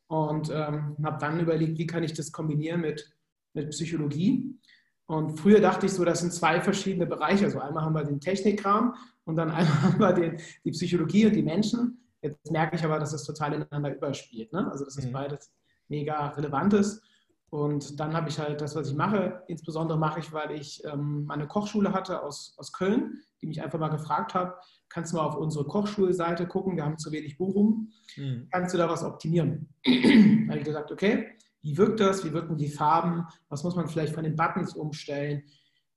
und 0.07 0.49
ähm, 0.49 0.97
habe 1.03 1.17
dann 1.19 1.39
überlegt, 1.39 1.77
wie 1.77 1.85
kann 1.85 2.03
ich 2.03 2.13
das 2.13 2.31
kombinieren 2.31 2.81
mit, 2.81 3.15
mit 3.53 3.69
Psychologie. 3.69 4.59
Und 5.05 5.39
früher 5.39 5.59
dachte 5.59 5.85
ich 5.85 5.91
so, 5.91 6.03
das 6.03 6.21
sind 6.21 6.33
zwei 6.33 6.61
verschiedene 6.61 7.05
Bereiche. 7.05 7.45
Also 7.45 7.59
einmal 7.59 7.83
haben 7.83 7.93
wir 7.93 8.03
den 8.03 8.19
Technikkram 8.19 8.95
und 9.25 9.35
dann 9.35 9.51
einmal 9.51 9.81
haben 9.83 9.99
wir 9.99 10.13
den, 10.13 10.41
die 10.63 10.71
Psychologie 10.71 11.27
und 11.27 11.35
die 11.35 11.43
Menschen. 11.43 12.03
Jetzt 12.21 12.51
merke 12.51 12.75
ich 12.75 12.83
aber, 12.83 12.99
dass 12.99 13.13
es 13.13 13.23
total 13.23 13.53
ineinander 13.53 13.95
überspielt. 13.95 14.51
Ne? 14.51 14.69
Also 14.71 14.85
dass 14.85 14.97
es 14.97 15.05
mhm. 15.05 15.11
beides 15.11 15.53
mega 15.87 16.27
relevant 16.29 16.73
ist. 16.73 17.03
Und 17.49 17.99
dann 17.99 18.13
habe 18.13 18.29
ich 18.29 18.39
halt 18.39 18.61
das, 18.61 18.75
was 18.75 18.89
ich 18.89 18.95
mache. 18.95 19.43
Insbesondere 19.47 19.97
mache 19.97 20.19
ich, 20.19 20.31
weil 20.31 20.51
ich 20.51 20.83
ähm, 20.85 21.25
meine 21.25 21.47
Kochschule 21.47 21.93
hatte 21.93 22.21
aus, 22.21 22.53
aus 22.57 22.71
Köln, 22.71 23.23
die 23.41 23.47
mich 23.47 23.61
einfach 23.61 23.79
mal 23.79 23.89
gefragt 23.89 24.33
hat, 24.33 24.55
kannst 24.89 25.13
du 25.13 25.17
mal 25.17 25.25
auf 25.25 25.35
unsere 25.35 25.65
Kochschulseite 25.65 26.47
gucken, 26.47 26.75
wir 26.75 26.85
haben 26.85 26.97
zu 26.97 27.11
wenig 27.11 27.37
Buchungen, 27.37 27.93
mhm. 28.17 28.47
kannst 28.51 28.73
du 28.73 28.77
da 28.77 28.89
was 28.89 29.03
optimieren? 29.03 29.73
da 29.83 29.91
habe 30.49 30.59
ich 30.59 30.65
gesagt, 30.65 30.91
okay, 30.91 31.27
wie 31.61 31.77
wirkt 31.77 31.99
das, 31.99 32.23
wie 32.23 32.33
wirken 32.33 32.57
die 32.57 32.69
Farben, 32.69 33.25
was 33.49 33.63
muss 33.63 33.75
man 33.75 33.87
vielleicht 33.87 34.13
von 34.13 34.23
den 34.23 34.35
Buttons 34.35 34.75
umstellen, 34.75 35.43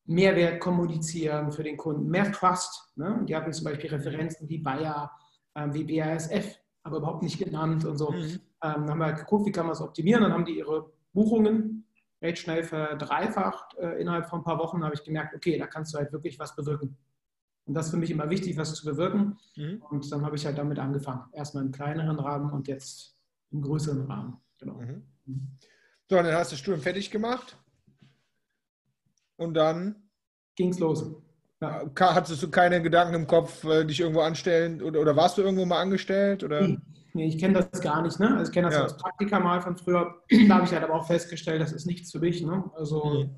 Mehrwert 0.05 0.60
kommunizieren 0.60 1.52
für 1.52 1.62
den 1.62 1.76
Kunden, 1.76 2.08
mehr 2.08 2.32
Trust. 2.32 2.93
Ne? 2.96 3.25
Die 3.28 3.37
hatten 3.37 3.52
zum 3.52 3.64
Beispiel 3.64 3.90
Referenzen 3.90 4.48
wie 4.48 4.58
Bayer, 4.58 5.10
ähm, 5.55 5.72
wie 5.75 5.84
BASF, 5.84 6.56
aber 6.82 6.98
überhaupt 6.98 7.22
nicht 7.22 7.38
genannt 7.38 7.84
und 7.84 7.98
so. 7.98 8.10
Mhm. 8.10 8.16
Ähm, 8.16 8.40
dann 8.60 8.90
haben 8.90 8.98
wir 8.98 9.06
halt 9.06 9.19
geguckt, 9.19 9.46
wie 9.46 9.52
kann 9.52 9.66
man 9.66 9.75
es 9.75 9.81
optimieren, 9.81 10.22
dann 10.22 10.32
haben 10.32 10.44
die 10.44 10.58
ihre 10.58 10.93
Buchungen 11.12 11.86
recht 12.20 12.38
schnell 12.38 12.62
verdreifacht. 12.62 13.76
Äh, 13.78 14.00
innerhalb 14.00 14.28
von 14.28 14.40
ein 14.40 14.44
paar 14.44 14.58
Wochen 14.58 14.84
habe 14.84 14.94
ich 14.94 15.04
gemerkt, 15.04 15.34
okay, 15.34 15.58
da 15.58 15.66
kannst 15.66 15.92
du 15.92 15.98
halt 15.98 16.12
wirklich 16.12 16.38
was 16.38 16.54
bewirken. 16.54 16.96
Und 17.64 17.74
das 17.74 17.86
ist 17.86 17.90
für 17.92 17.96
mich 17.98 18.10
immer 18.10 18.31
wichtig, 18.31 18.56
was 18.56 18.74
zu 18.74 18.84
bewirken. 18.84 19.38
Mhm. 19.56 19.82
Und 19.90 20.10
dann 20.10 20.24
habe 20.24 20.36
ich 20.36 20.46
halt 20.46 20.58
damit 20.58 20.78
angefangen. 20.78 21.24
Erstmal 21.32 21.64
im 21.64 21.72
kleineren 21.72 22.19
Rahmen 22.19 22.50
und 22.52 22.69
jetzt 22.69 23.16
im 23.50 23.62
größeren 23.62 24.06
Rahmen. 24.06 24.38
Genau. 24.58 24.74
Mhm. 24.74 25.02
mhm. 25.26 25.48
So, 26.08 26.16
dann 26.16 26.34
hast 26.34 26.50
du 26.50 26.54
das 26.54 26.60
Studium 26.60 26.82
fertig 26.82 27.10
gemacht. 27.10 27.56
Und 29.36 29.54
dann 29.54 29.96
ging 30.56 30.69
es 30.69 30.78
los. 30.78 31.04
Ja. 31.60 31.88
Hattest 31.98 32.42
du 32.42 32.50
keine 32.50 32.82
Gedanken 32.82 33.14
im 33.14 33.26
Kopf, 33.26 33.64
äh, 33.64 33.84
dich 33.84 34.00
irgendwo 34.00 34.20
anstellen 34.20 34.82
oder, 34.82 35.00
oder 35.00 35.16
warst 35.16 35.38
du 35.38 35.42
irgendwo 35.42 35.64
mal 35.64 35.81
angestellt? 35.81 36.42
Oder? 36.42 36.76
Nee, 37.14 37.26
ich 37.26 37.38
kenne 37.38 37.54
das 37.54 37.81
gar 37.81 38.02
nicht. 38.02 38.19
Ne? 38.19 38.28
Also 38.36 38.50
ich 38.50 38.52
kenne 38.52 38.69
das 38.69 38.76
ja. 38.76 38.82
als 38.82 38.96
Praktika 38.96 39.40
mal 39.40 39.60
von 39.60 39.76
früher. 39.76 40.22
Da 40.48 40.56
habe 40.56 40.64
ich 40.64 40.72
halt 40.72 40.82
aber 40.82 40.94
auch 40.94 41.06
festgestellt, 41.06 41.60
das 41.60 41.72
ist 41.72 41.86
nichts 41.86 42.10
für 42.10 42.20
mich. 42.20 42.42
Ne? 42.42 42.70
Also 42.74 43.04
mhm. 43.04 43.34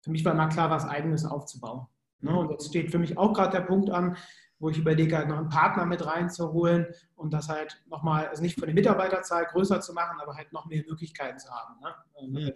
für 0.00 0.10
mich 0.10 0.24
war 0.24 0.32
immer 0.32 0.48
klar, 0.48 0.70
was 0.70 0.84
Eigenes 0.84 1.24
aufzubauen. 1.24 1.86
Ne? 2.20 2.36
Und 2.36 2.50
jetzt 2.50 2.68
steht 2.68 2.90
für 2.90 2.98
mich 2.98 3.18
auch 3.18 3.32
gerade 3.32 3.52
der 3.52 3.62
Punkt 3.62 3.90
an, 3.90 4.16
wo 4.60 4.70
ich 4.70 4.78
überlege, 4.78 5.16
halt 5.16 5.28
noch 5.28 5.38
einen 5.38 5.48
Partner 5.48 5.86
mit 5.86 6.04
reinzuholen 6.04 6.86
und 7.14 7.32
das 7.32 7.48
halt 7.48 7.80
nochmal, 7.86 8.26
also 8.26 8.42
nicht 8.42 8.58
von 8.58 8.66
der 8.66 8.74
Mitarbeiterzahl 8.74 9.46
größer 9.46 9.80
zu 9.80 9.92
machen, 9.92 10.18
aber 10.20 10.34
halt 10.34 10.52
noch 10.52 10.66
mehr 10.66 10.82
Möglichkeiten 10.88 11.38
zu 11.38 11.48
haben. 11.50 11.74
Ne? 11.80 12.40
Mhm. 12.40 12.52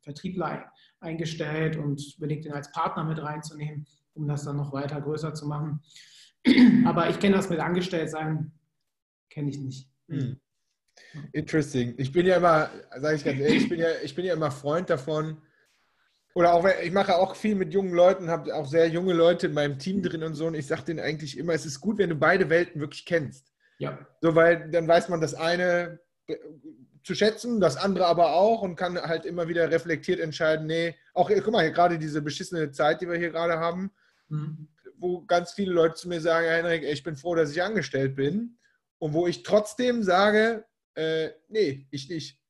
Vertriebler 0.00 0.72
eingestellt 1.00 1.76
und 1.76 2.16
überlegt, 2.16 2.44
den 2.44 2.52
als 2.52 2.70
Partner 2.72 3.04
mit 3.04 3.22
reinzunehmen 3.22 3.86
um 4.16 4.26
das 4.26 4.44
dann 4.44 4.56
noch 4.56 4.72
weiter 4.72 5.00
größer 5.00 5.34
zu 5.34 5.46
machen. 5.46 5.82
Aber 6.86 7.08
ich 7.10 7.20
kenne 7.20 7.36
das 7.36 7.50
mit 7.50 7.60
Angestelltsein, 7.60 8.52
kenne 9.30 9.50
ich 9.50 9.58
nicht. 9.58 9.90
Hm. 10.08 10.40
Interesting. 11.32 11.94
Ich 11.98 12.12
bin 12.12 12.26
ja 12.26 12.36
immer, 12.36 12.70
sage 12.98 13.16
ich 13.16 13.24
ganz 13.24 13.40
ehrlich, 13.40 13.62
ich 13.64 13.68
bin 13.68 13.80
ja, 13.80 13.88
ich 14.02 14.14
bin 14.14 14.24
ja 14.24 14.34
immer 14.34 14.50
Freund 14.50 14.90
davon. 14.90 15.42
Oder 16.34 16.52
auch, 16.52 16.66
ich 16.82 16.92
mache 16.92 17.16
auch 17.16 17.34
viel 17.34 17.54
mit 17.54 17.72
jungen 17.72 17.94
Leuten, 17.94 18.28
habe 18.28 18.54
auch 18.54 18.66
sehr 18.66 18.88
junge 18.88 19.14
Leute 19.14 19.46
in 19.46 19.54
meinem 19.54 19.78
Team 19.78 20.02
drin 20.02 20.22
und 20.22 20.34
so. 20.34 20.46
Und 20.46 20.54
ich 20.54 20.66
sage 20.66 20.84
denen 20.84 21.00
eigentlich 21.00 21.38
immer, 21.38 21.54
es 21.54 21.64
ist 21.64 21.80
gut, 21.80 21.98
wenn 21.98 22.10
du 22.10 22.16
beide 22.16 22.50
Welten 22.50 22.80
wirklich 22.80 23.06
kennst. 23.06 23.52
Ja. 23.78 24.06
So, 24.20 24.34
weil 24.34 24.70
dann 24.70 24.86
weiß 24.86 25.08
man 25.08 25.20
das 25.20 25.34
eine 25.34 26.00
zu 27.02 27.14
schätzen, 27.14 27.60
das 27.60 27.76
andere 27.76 28.06
aber 28.06 28.34
auch 28.34 28.62
und 28.62 28.76
kann 28.76 29.00
halt 29.00 29.24
immer 29.24 29.48
wieder 29.48 29.70
reflektiert 29.70 30.18
entscheiden, 30.18 30.66
nee, 30.66 30.96
auch, 31.14 31.30
guck 31.30 31.52
mal, 31.52 31.62
hier 31.62 31.72
gerade 31.72 31.98
diese 31.98 32.20
beschissene 32.20 32.72
Zeit, 32.72 33.00
die 33.00 33.08
wir 33.08 33.16
hier 33.16 33.30
gerade 33.30 33.58
haben, 33.58 33.92
Mhm. 34.28 34.68
Wo 34.98 35.22
ganz 35.22 35.52
viele 35.52 35.72
Leute 35.72 35.94
zu 35.94 36.08
mir 36.08 36.20
sagen, 36.20 36.46
Henrik, 36.46 36.82
ich 36.82 37.02
bin 37.02 37.16
froh, 37.16 37.34
dass 37.34 37.50
ich 37.50 37.62
angestellt 37.62 38.16
bin. 38.16 38.58
Und 38.98 39.12
wo 39.12 39.26
ich 39.26 39.42
trotzdem 39.42 40.02
sage, 40.02 40.64
äh, 40.94 41.30
nee, 41.48 41.86
ich 41.90 42.08
nicht. 42.08 42.40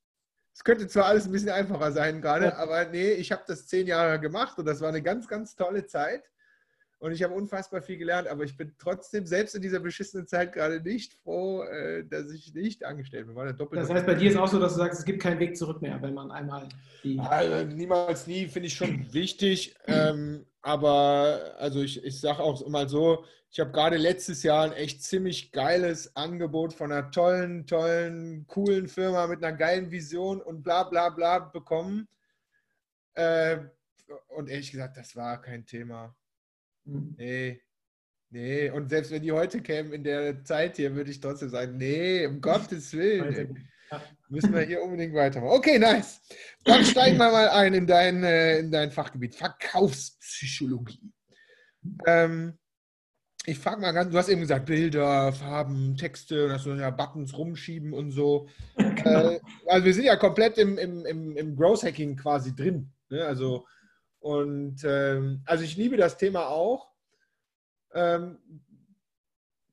Es 0.54 0.64
könnte 0.64 0.88
zwar 0.88 1.06
alles 1.06 1.26
ein 1.26 1.32
bisschen 1.32 1.50
einfacher 1.50 1.92
sein 1.92 2.22
gerade, 2.22 2.46
ja. 2.46 2.56
aber 2.56 2.86
nee, 2.86 3.12
ich 3.12 3.30
habe 3.30 3.42
das 3.46 3.66
zehn 3.66 3.86
Jahre 3.86 4.18
gemacht 4.18 4.58
und 4.58 4.64
das 4.64 4.80
war 4.80 4.88
eine 4.88 5.02
ganz, 5.02 5.28
ganz 5.28 5.54
tolle 5.54 5.86
Zeit. 5.86 6.22
und 6.98 7.12
ich 7.12 7.22
habe 7.22 7.34
unfassbar 7.34 7.82
viel 7.82 7.98
gelernt, 7.98 8.26
aber 8.26 8.44
ich 8.44 8.56
bin 8.56 8.74
trotzdem 8.78 9.26
selbst 9.26 9.54
in 9.54 9.60
dieser 9.60 9.80
beschissenen 9.80 10.26
Zeit 10.26 10.54
gerade 10.54 10.80
nicht 10.80 11.12
froh, 11.22 11.62
äh, 11.64 12.06
dass 12.06 12.30
ich 12.30 12.54
nicht 12.54 12.84
angestellt 12.84 13.26
bin. 13.26 13.36
das 13.36 13.90
heißt, 13.90 14.06
bei 14.06 14.14
dir 14.14 14.30
ist 14.30 14.36
auch 14.36 14.48
so, 14.48 14.58
dass 14.58 14.72
du 14.72 14.78
sagst, 14.78 15.00
es 15.00 15.04
gibt 15.04 15.20
keinen 15.20 15.38
Weg 15.38 15.58
zurück 15.58 15.82
mehr, 15.82 16.00
wenn 16.00 16.14
man 16.14 16.30
einmal 16.30 16.68
die. 17.04 17.18
Also, 17.18 17.66
niemals 17.74 18.26
nie, 18.26 18.46
finde 18.46 18.68
ich 18.68 18.74
schon 18.74 19.06
wichtig. 19.12 19.74
Ähm, 19.86 20.46
aber 20.66 21.54
also 21.58 21.80
ich, 21.80 22.02
ich 22.02 22.20
sage 22.20 22.42
auch 22.42 22.66
mal 22.66 22.88
so, 22.88 23.24
ich 23.52 23.60
habe 23.60 23.70
gerade 23.70 23.96
letztes 23.96 24.42
Jahr 24.42 24.64
ein 24.64 24.72
echt 24.72 25.00
ziemlich 25.00 25.52
geiles 25.52 26.16
Angebot 26.16 26.74
von 26.74 26.90
einer 26.90 27.08
tollen, 27.12 27.68
tollen, 27.68 28.48
coolen 28.48 28.88
Firma 28.88 29.28
mit 29.28 29.44
einer 29.44 29.56
geilen 29.56 29.92
Vision 29.92 30.42
und 30.42 30.64
bla 30.64 30.82
bla 30.82 31.10
bla 31.10 31.38
bekommen. 31.38 32.08
Äh, 33.14 33.58
und 34.26 34.50
ehrlich 34.50 34.72
gesagt, 34.72 34.96
das 34.96 35.14
war 35.14 35.40
kein 35.40 35.64
Thema. 35.64 36.16
Nee. 37.16 37.62
Nee, 38.30 38.68
und 38.70 38.88
selbst 38.88 39.12
wenn 39.12 39.22
die 39.22 39.30
heute 39.30 39.62
kämen 39.62 39.92
in 39.92 40.02
der 40.02 40.42
Zeit 40.42 40.78
hier, 40.78 40.96
würde 40.96 41.12
ich 41.12 41.20
trotzdem 41.20 41.48
sagen, 41.48 41.76
nee, 41.76 42.26
um 42.26 42.40
Gottes 42.40 42.92
Willen. 42.92 43.68
Müssen 44.28 44.52
wir 44.52 44.62
hier 44.62 44.82
unbedingt 44.82 45.14
weitermachen. 45.14 45.56
Okay, 45.56 45.78
nice. 45.78 46.20
Dann 46.64 46.84
steigen 46.84 47.18
wir 47.18 47.30
mal 47.30 47.48
ein 47.48 47.74
in 47.74 47.86
dein, 47.86 48.24
äh, 48.24 48.58
in 48.58 48.70
dein 48.70 48.90
Fachgebiet. 48.90 49.34
Verkaufspsychologie. 49.34 51.12
Ähm, 52.06 52.58
ich 53.44 53.58
frage 53.58 53.80
mal 53.80 53.92
ganz, 53.92 54.10
du 54.10 54.18
hast 54.18 54.28
eben 54.28 54.40
gesagt, 54.40 54.66
Bilder, 54.66 55.32
Farben, 55.32 55.96
Texte, 55.96 56.48
dass 56.48 56.64
du 56.64 56.70
ja 56.70 56.90
Buttons 56.90 57.36
rumschieben 57.38 57.92
und 57.92 58.10
so. 58.10 58.48
Genau. 58.76 59.30
Äh, 59.30 59.40
also 59.66 59.84
wir 59.84 59.94
sind 59.94 60.04
ja 60.04 60.16
komplett 60.16 60.58
im, 60.58 60.78
im, 60.78 61.06
im, 61.06 61.36
im 61.36 61.56
Growth 61.56 61.84
Hacking 61.84 62.16
quasi 62.16 62.54
drin. 62.54 62.92
Ne? 63.08 63.24
Also 63.24 63.64
und 64.18 64.82
ähm, 64.84 65.42
also 65.44 65.62
ich 65.62 65.76
liebe 65.76 65.96
das 65.96 66.18
Thema 66.18 66.48
auch. 66.48 66.90
Ähm, 67.94 68.38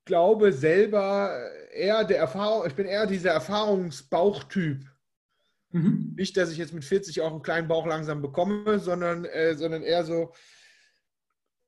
glaube 0.05 0.53
selber 0.53 1.50
eher 1.72 2.03
der 2.03 2.17
Erfahrung, 2.17 2.65
ich 2.67 2.75
bin 2.75 2.86
eher 2.86 3.07
dieser 3.07 3.31
Erfahrungsbauchtyp. 3.31 4.86
Mhm. 5.72 6.13
Nicht, 6.15 6.38
dass 6.38 6.51
ich 6.51 6.57
jetzt 6.57 6.74
mit 6.74 6.86
40 6.86 7.22
auch 7.22 7.31
einen 7.31 7.41
kleinen 7.41 7.67
Bauch 7.67 7.86
langsam 7.86 8.22
bekomme, 8.22 8.79
sondern, 8.79 9.25
äh, 9.25 9.55
sondern 9.55 9.83
eher 9.83 10.03
so, 10.03 10.31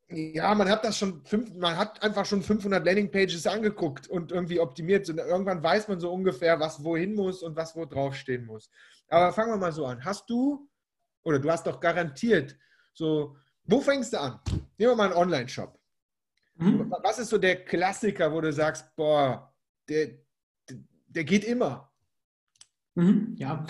ja, 0.08 0.54
man 0.54 0.70
hat 0.70 0.86
das 0.86 0.98
schon, 0.98 1.26
fünf, 1.26 1.54
man 1.56 1.76
hat 1.76 2.04
einfach 2.04 2.26
schon 2.26 2.44
500 2.44 2.86
Landingpages 2.86 3.48
angeguckt 3.48 4.08
und 4.08 4.32
irgendwie 4.32 4.60
optimiert. 4.60 5.10
Und 5.10 5.18
irgendwann 5.18 5.64
weiß 5.64 5.88
man 5.88 6.00
so 6.00 6.14
ungefähr, 6.14 6.60
was 6.60 6.84
wohin 6.84 7.16
muss 7.16 7.42
und 7.42 7.56
was 7.56 7.76
wo 7.76 7.86
draufstehen 7.86 8.46
muss. 8.46 8.70
Aber 9.08 9.34
fangen 9.34 9.54
wir 9.54 9.58
mal 9.58 9.72
so 9.72 9.86
an. 9.86 10.04
Hast 10.06 10.30
du, 10.30 10.70
oder 11.24 11.40
du 11.40 11.50
hast 11.50 11.66
doch 11.66 11.80
garantiert 11.80 12.56
so, 12.94 13.36
wo 13.64 13.82
fängst 13.82 14.14
du 14.14 14.22
an? 14.22 14.40
Nehmen 14.78 14.92
wir 14.92 14.96
mal 14.96 15.06
einen 15.06 15.18
Online-Shop. 15.18 15.75
Mhm. 16.56 16.94
Was 17.04 17.20
ist 17.20 17.30
so 17.30 17.38
der 17.38 17.64
Klassiker, 17.64 18.32
wo 18.32 18.42
du 18.42 18.52
sagst, 18.52 18.96
boah, 18.96 19.54
der, 19.90 20.10
der 21.08 21.24
geht 21.24 21.44
immer? 21.44 21.92
Mhm, 22.96 23.36
ja, 23.38 23.66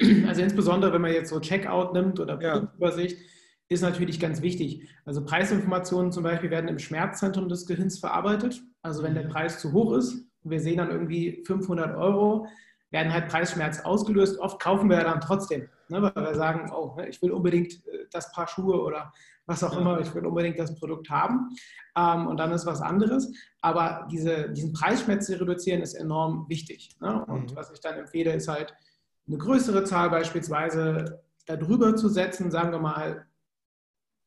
also 0.26 0.42
insbesondere 0.42 0.92
wenn 0.92 1.02
man 1.02 1.12
jetzt 1.12 1.30
so 1.30 1.40
Checkout 1.40 1.92
nimmt 1.92 2.20
oder 2.20 2.36
Produktübersicht, 2.36 3.18
ja. 3.18 3.26
ist 3.68 3.82
natürlich 3.82 4.20
ganz 4.20 4.42
wichtig. 4.42 4.88
Also 5.04 5.24
Preisinformationen 5.24 6.12
zum 6.12 6.22
Beispiel 6.22 6.50
werden 6.50 6.68
im 6.68 6.78
Schmerzzentrum 6.78 7.48
des 7.48 7.66
Gehirns 7.66 7.98
verarbeitet. 7.98 8.62
Also 8.82 9.02
wenn 9.02 9.14
der 9.14 9.24
mhm. 9.24 9.30
Preis 9.30 9.60
zu 9.60 9.72
hoch 9.72 9.94
ist 9.94 10.24
wir 10.42 10.60
sehen 10.60 10.78
dann 10.78 10.90
irgendwie 10.90 11.42
500 11.46 11.96
Euro, 11.96 12.46
werden 12.90 13.12
halt 13.12 13.28
Preisschmerz 13.28 13.80
ausgelöst. 13.80 14.38
Oft 14.38 14.60
kaufen 14.60 14.90
wir 14.90 14.98
ja 14.98 15.04
dann 15.04 15.20
trotzdem, 15.20 15.68
ne, 15.88 16.02
weil 16.02 16.14
wir 16.14 16.34
sagen, 16.34 16.70
oh, 16.72 16.94
ne, 16.96 17.08
ich 17.08 17.20
will 17.22 17.32
unbedingt 17.32 17.86
äh, 17.86 18.06
das 18.10 18.32
Paar 18.32 18.48
Schuhe 18.48 18.80
oder 18.82 19.12
was 19.46 19.64
auch 19.64 19.76
immer, 19.76 20.00
ich 20.00 20.14
will 20.14 20.26
unbedingt 20.26 20.58
das 20.58 20.78
Produkt 20.78 21.10
haben. 21.10 21.50
Ähm, 21.96 22.26
und 22.26 22.36
dann 22.36 22.52
ist 22.52 22.66
was 22.66 22.80
anderes. 22.80 23.32
Aber 23.60 24.06
diese, 24.10 24.50
diesen 24.50 24.72
Preisschmerz 24.72 25.26
zu 25.26 25.40
reduzieren 25.40 25.82
ist 25.82 25.94
enorm 25.94 26.46
wichtig. 26.48 26.96
Ne? 27.00 27.24
Und 27.26 27.52
mhm. 27.52 27.56
was 27.56 27.70
ich 27.70 27.80
dann 27.80 27.98
empfehle, 27.98 28.32
ist 28.32 28.48
halt 28.48 28.74
eine 29.26 29.38
größere 29.38 29.84
Zahl 29.84 30.10
beispielsweise 30.10 31.22
darüber 31.46 31.96
zu 31.96 32.08
setzen, 32.08 32.50
sagen 32.50 32.72
wir 32.72 32.78
mal 32.78 33.26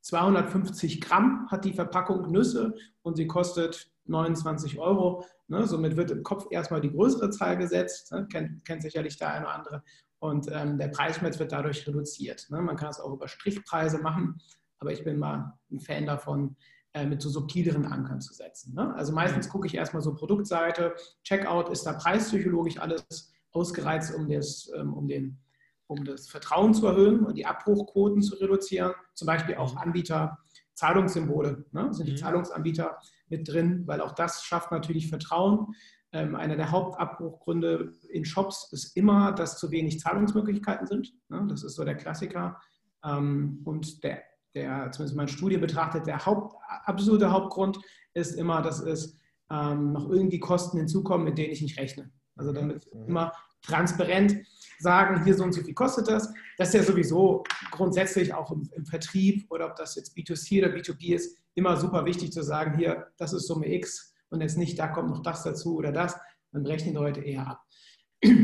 250 0.02 1.00
Gramm 1.00 1.48
hat 1.50 1.64
die 1.64 1.74
Verpackung 1.74 2.30
Nüsse 2.30 2.76
und 3.02 3.16
sie 3.16 3.28
kostet 3.28 3.93
29 4.06 4.80
Euro. 4.80 5.26
Ne? 5.48 5.68
Somit 5.68 5.96
wird 5.98 6.12
im 6.12 6.24
Kopf 6.24 6.48
erstmal 6.52 6.82
die 6.82 6.92
größere 6.92 7.30
Zahl 7.30 7.58
gesetzt, 7.58 8.12
ne? 8.12 8.28
kennt, 8.32 8.66
kennt, 8.66 8.82
sicherlich 8.82 9.18
der 9.18 9.34
eine 9.34 9.46
oder 9.46 9.56
andere. 9.56 9.84
Und 10.20 10.48
ähm, 10.52 10.78
der 10.78 10.88
Preisschmerz 10.88 11.40
wird 11.40 11.52
dadurch 11.52 11.88
reduziert. 11.88 12.48
Ne? 12.50 12.62
Man 12.62 12.76
kann 12.76 12.90
es 12.90 13.00
auch 13.00 13.14
über 13.14 13.28
Strichpreise 13.28 14.00
machen, 14.00 14.42
aber 14.80 14.92
ich 14.92 15.04
bin 15.04 15.20
mal 15.20 15.58
ein 15.72 15.80
Fan 15.80 16.06
davon, 16.06 16.56
äh, 16.94 17.06
mit 17.06 17.22
so 17.22 17.30
subtileren 17.30 17.86
Ankern 17.86 18.22
zu 18.22 18.34
setzen. 18.34 18.74
Ne? 18.76 18.94
Also 18.96 19.14
meistens 19.14 19.50
gucke 19.50 19.68
ich 19.68 19.76
erstmal 19.76 20.02
so 20.04 20.14
Produktseite, 20.14 20.96
Checkout, 21.24 21.70
ist 21.70 21.84
da 21.84 21.94
preispsychologisch 21.94 22.78
alles 22.78 23.34
ausgereizt, 23.52 24.14
um, 24.16 24.30
das, 24.30 24.70
ähm, 24.76 24.94
um 24.94 25.08
den 25.08 25.40
um 25.88 26.06
das 26.06 26.30
Vertrauen 26.30 26.74
zu 26.74 26.88
erhöhen 26.88 27.26
und 27.26 27.36
die 27.36 27.46
Abbruchquoten 27.46 28.22
zu 28.22 28.36
reduzieren. 28.36 28.94
Zum 29.14 29.26
Beispiel 29.26 29.56
auch 29.56 29.76
Anbieter, 29.76 30.40
Zahlungssymbole, 30.76 31.66
ne? 31.72 31.94
sind 31.94 32.08
die 32.08 32.14
mhm. 32.14 32.18
Zahlungsanbieter 32.18 32.98
mit 33.30 33.48
drin, 33.48 33.84
weil 33.86 34.02
auch 34.02 34.14
das 34.14 34.44
schafft 34.44 34.72
natürlich 34.72 35.10
Vertrauen. 35.10 35.74
Ähm, 36.12 36.36
einer 36.36 36.56
der 36.56 36.72
Hauptabbruchgründe 36.72 37.94
in 38.10 38.26
Shops 38.26 38.70
ist 38.72 38.96
immer, 38.96 39.32
dass 39.32 39.58
zu 39.58 39.72
wenig 39.72 40.00
Zahlungsmöglichkeiten 40.00 40.88
sind. 40.88 41.12
Ne? 41.30 41.46
Das 41.50 41.64
ist 41.64 41.76
so 41.76 41.84
der 41.84 41.96
Klassiker. 41.96 42.60
Ähm, 43.04 43.62
und 43.66 44.04
der, 44.04 44.22
der, 44.56 44.92
zumindest 44.92 45.18
meine 45.18 45.30
Studie 45.30 45.58
betrachtet, 45.58 46.06
der 46.08 46.26
Haupt, 46.26 46.56
absolute 46.86 47.32
Hauptgrund 47.32 47.80
ist 48.14 48.36
immer, 48.36 48.62
dass 48.62 48.80
es 48.80 49.18
ähm, 49.52 49.92
noch 49.92 50.10
irgendwie 50.10 50.40
Kosten 50.40 50.78
hinzukommen, 50.78 51.26
mit 51.26 51.38
denen 51.38 51.52
ich 51.52 51.62
nicht 51.62 51.80
rechne. 51.80 52.12
Also 52.36 52.54
damit 52.54 52.88
mhm. 52.94 53.08
immer 53.08 53.34
transparent 53.62 54.36
sagen, 54.80 55.24
hier 55.24 55.36
so 55.36 55.44
und 55.44 55.54
so 55.54 55.62
viel 55.62 55.74
kostet 55.74 56.08
das. 56.08 56.34
Das 56.58 56.70
ist 56.70 56.74
ja 56.76 56.84
sowieso 56.84 57.44
grundsätzlich 57.72 58.34
auch 58.34 58.52
im, 58.52 58.70
im, 58.74 58.86
Vertrieb 58.86 59.46
oder 59.50 59.68
ob 59.68 59.76
das 59.76 59.96
jetzt 59.96 60.16
B2C 60.16 60.60
oder 60.64 60.74
B2B 60.74 61.16
ist, 61.16 61.38
immer 61.56 61.78
super 61.78 62.06
wichtig 62.06 62.32
zu 62.32 62.44
sagen, 62.44 62.78
hier, 62.78 63.08
das 63.18 63.34
ist 63.34 63.48
Summe 63.48 63.72
X 63.74 64.14
und 64.30 64.42
jetzt 64.42 64.58
nicht, 64.58 64.78
da 64.80 64.88
kommt 64.88 65.10
noch 65.10 65.22
das 65.22 65.44
dazu 65.44 65.76
oder 65.76 65.92
das. 65.92 66.18
Dann 66.52 66.66
rechnen 66.66 66.94
die 66.94 67.00
Leute 67.00 67.22
eher 67.22 67.48
ab. 67.48 67.64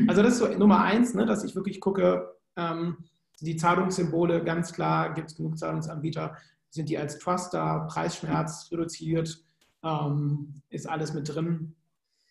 Also 0.07 0.23
das 0.23 0.33
ist 0.33 0.39
so 0.39 0.47
Nummer 0.47 0.81
eins, 0.81 1.13
ne, 1.13 1.25
dass 1.25 1.43
ich 1.43 1.55
wirklich 1.55 1.79
gucke, 1.79 2.35
ähm, 2.57 2.97
die 3.41 3.55
Zahlungssymbole, 3.55 4.43
ganz 4.43 4.73
klar, 4.73 5.13
gibt 5.13 5.29
es 5.31 5.37
genug 5.37 5.57
Zahlungsanbieter, 5.57 6.35
sind 6.69 6.89
die 6.89 6.97
als 6.97 7.19
Trust 7.19 7.53
da, 7.53 7.79
Preisschmerz 7.89 8.69
reduziert, 8.71 9.43
ähm, 9.83 10.61
ist 10.69 10.87
alles 10.87 11.13
mit 11.13 11.33
drin. 11.33 11.75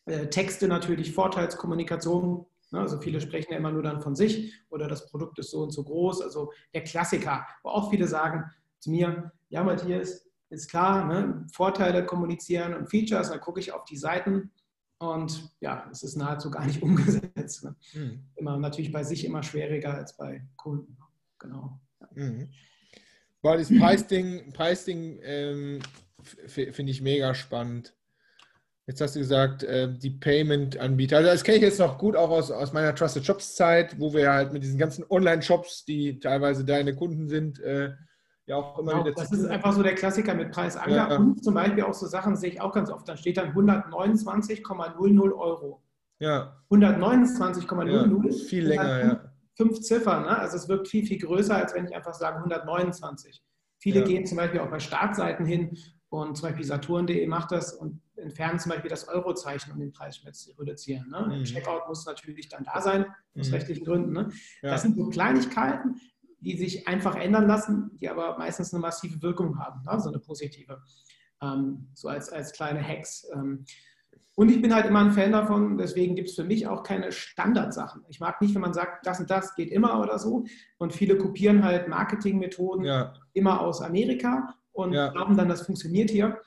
Äh, 0.05 0.29
Texte 0.29 0.69
natürlich, 0.69 1.13
Vorteilskommunikation, 1.13 2.47
also 2.71 3.01
viele 3.01 3.21
sprechen 3.21 3.53
ja 3.53 3.59
immer 3.59 3.73
nur 3.73 3.83
dann 3.83 4.01
von 4.01 4.15
sich 4.15 4.53
oder 4.69 4.89
das 4.89 5.07
Produkt 5.11 5.39
ist 5.39 5.51
so 5.51 5.63
und 5.63 5.73
so 5.73 5.85
groß. 5.85 6.21
Also 6.23 6.53
der 6.75 6.85
Klassiker, 6.85 7.47
wo 7.63 7.71
auch 7.71 7.91
viele 7.91 8.07
sagen 8.07 8.45
zu 8.79 8.91
mir, 8.91 9.33
ja 9.49 9.65
Matthias, 9.65 10.27
ist 10.51 10.71
klar, 10.71 11.07
ne, 11.07 11.47
Vorteile 11.53 12.05
kommunizieren 12.07 12.75
und 12.75 12.91
Features, 12.91 13.31
dann 13.31 13.41
gucke 13.41 13.61
ich 13.61 13.73
auf 13.73 13.85
die 13.85 13.97
Seiten 13.97 14.51
und 14.99 15.55
ja, 15.61 15.89
es 15.93 16.03
ist 16.03 16.17
nahezu 16.17 16.51
gar 16.51 16.67
nicht 16.67 16.83
umgesetzt. 16.83 17.65
Ne? 17.65 17.77
Mhm. 17.95 18.25
Immer 18.37 18.59
natürlich 18.59 18.93
bei 18.93 19.05
sich 19.05 19.25
immer 19.25 19.43
schwieriger 19.43 19.95
als 19.95 20.17
bei 20.17 20.47
Kunden. 20.57 20.97
Genau. 21.39 21.81
Ja. 22.01 22.09
Mhm. 22.15 22.49
Weil 23.43 23.59
das 23.59 23.69
Preisding, 23.69 24.53
Preisding 24.53 25.21
ähm, 25.23 25.79
finde 26.47 26.91
ich 26.91 27.01
mega 27.01 27.35
spannend. 27.35 27.95
Jetzt 28.89 29.03
hast 29.03 29.17
du 29.17 29.21
gesagt, 29.21 29.65
äh, 29.65 29.93
die 29.93 30.09
Payment-Anbieter. 30.09 31.19
Also 31.19 31.29
das 31.29 31.45
kenne 31.45 31.59
ich 31.59 31.63
jetzt 31.63 31.79
noch 31.79 31.99
gut 31.99 32.17
auch 32.17 32.31
aus, 32.31 32.51
aus 32.51 32.73
meiner 32.73 32.95
Trusted 32.95 33.23
Shops-Zeit, 33.23 34.01
wo 34.01 34.15
wir 34.15 34.33
halt 34.33 34.55
mit 34.55 34.63
diesen 34.63 34.79
ganzen 34.79 35.05
Online-Shops, 35.11 35.85
die 35.85 36.19
teilweise 36.19 36.65
deine 36.65 36.97
Kunden 36.97 37.29
sind, 37.29 37.61
äh, 37.61 37.91
ja 38.47 38.57
auch 38.57 38.79
immer 38.79 38.93
genau, 38.93 39.05
wieder. 39.05 39.15
Das 39.15 39.31
ist 39.31 39.45
einfach 39.45 39.75
so 39.75 39.83
der 39.83 39.95
Klassiker 39.95 40.33
mit 40.35 40.53
Preisangaben 40.53 41.11
ja. 41.11 41.19
und 41.19 41.45
zum 41.45 41.53
Beispiel 41.53 41.85
auch 41.85 41.93
so 41.93 42.07
Sachen 42.07 42.35
sehe 42.35 42.49
ich 42.49 42.63
auch 42.63 42.73
ganz 42.73 42.89
oft. 42.89 43.07
Da 43.07 43.19
steht 43.19 43.37
dann 43.37 43.53
129,00 43.53 45.39
Euro. 45.39 45.83
Ja. 46.19 46.57
129,00. 46.71 48.27
Ja, 48.27 48.47
viel 48.47 48.67
länger, 48.67 49.05
ja. 49.05 49.33
Fünf 49.55 49.81
Ziffern, 49.81 50.23
ne? 50.23 50.39
also 50.39 50.57
es 50.57 50.67
wirkt 50.67 50.89
viel, 50.89 51.05
viel 51.05 51.19
größer, 51.19 51.55
als 51.55 51.75
wenn 51.75 51.85
ich 51.85 51.95
einfach 51.95 52.15
sage 52.15 52.39
129. 52.39 53.43
Viele 53.81 54.01
ja. 54.01 54.07
gehen 54.07 54.25
zum 54.25 54.39
Beispiel 54.39 54.61
auch 54.61 54.71
bei 54.71 54.81
Startseiten 54.81 55.45
hin 55.45 55.77
und 56.11 56.37
zum 56.37 56.49
Beispiel 56.49 56.65
Saturn.de 56.65 57.27
macht 57.27 57.53
das 57.53 57.75
und 57.75 58.01
entfernen 58.17 58.59
zum 58.59 58.71
Beispiel 58.71 58.91
das 58.91 59.09
Eurozeichen, 59.09 59.73
um 59.73 59.79
den 59.79 59.93
Preisschmerz 59.93 60.45
zu 60.45 60.53
reduzieren. 60.59 61.11
Ne? 61.11 61.39
Mhm. 61.39 61.45
Checkout 61.45 61.87
muss 61.87 62.07
natürlich 62.07 62.49
dann 62.49 62.65
da 62.65 62.81
sein, 62.81 63.07
aus 63.39 63.49
mhm. 63.49 63.55
rechtlichen 63.55 63.85
Gründen. 63.85 64.13
Ne? 64.13 64.29
Ja. 64.63 64.71
Das 64.71 64.83
sind 64.83 64.97
so 64.97 65.09
Kleinigkeiten, 65.09 66.01
die 66.41 66.57
sich 66.57 66.89
einfach 66.89 67.17
ändern 67.17 67.47
lassen, 67.47 67.91
die 68.01 68.09
aber 68.09 68.39
meistens 68.39 68.73
eine 68.73 68.81
massive 68.81 69.21
Wirkung 69.23 69.59
haben, 69.59 69.83
ne? 69.85 70.01
so 70.01 70.09
eine 70.09 70.19
positive. 70.19 70.83
Ähm, 71.43 71.89
so 71.95 72.09
als, 72.09 72.31
als 72.31 72.53
kleine 72.53 72.83
Hacks. 72.83 73.29
Ähm, 73.33 73.65
und 74.35 74.51
ich 74.51 74.63
bin 74.63 74.73
halt 74.73 74.87
immer 74.87 75.01
ein 75.01 75.11
Fan 75.11 75.33
davon, 75.33 75.79
deswegen 75.79 76.15
gibt 76.15 76.29
es 76.29 76.37
für 76.37 76.45
mich 76.45 76.67
auch 76.69 76.85
keine 76.85 77.11
Standardsachen. 77.11 78.05
Ich 78.09 78.21
mag 78.21 78.41
nicht, 78.41 78.55
wenn 78.55 78.63
man 78.63 78.73
sagt, 78.73 79.05
das 79.05 79.19
und 79.19 79.31
das 79.31 79.57
geht 79.57 79.71
immer 79.71 80.01
oder 80.01 80.19
so. 80.19 80.45
Und 80.79 80.93
viele 80.93 81.19
kopieren 81.19 81.65
halt 81.65 81.89
Marketingmethoden 81.89 82.85
ja. 82.85 83.15
immer 83.33 83.61
aus 83.61 83.83
Amerika 83.83 84.55
und 84.79 84.93
ja. 84.93 85.09
glauben 85.09 85.37
dann, 85.37 85.49
das 85.49 85.63
funktioniert 85.63 86.09
hier. 86.11 86.41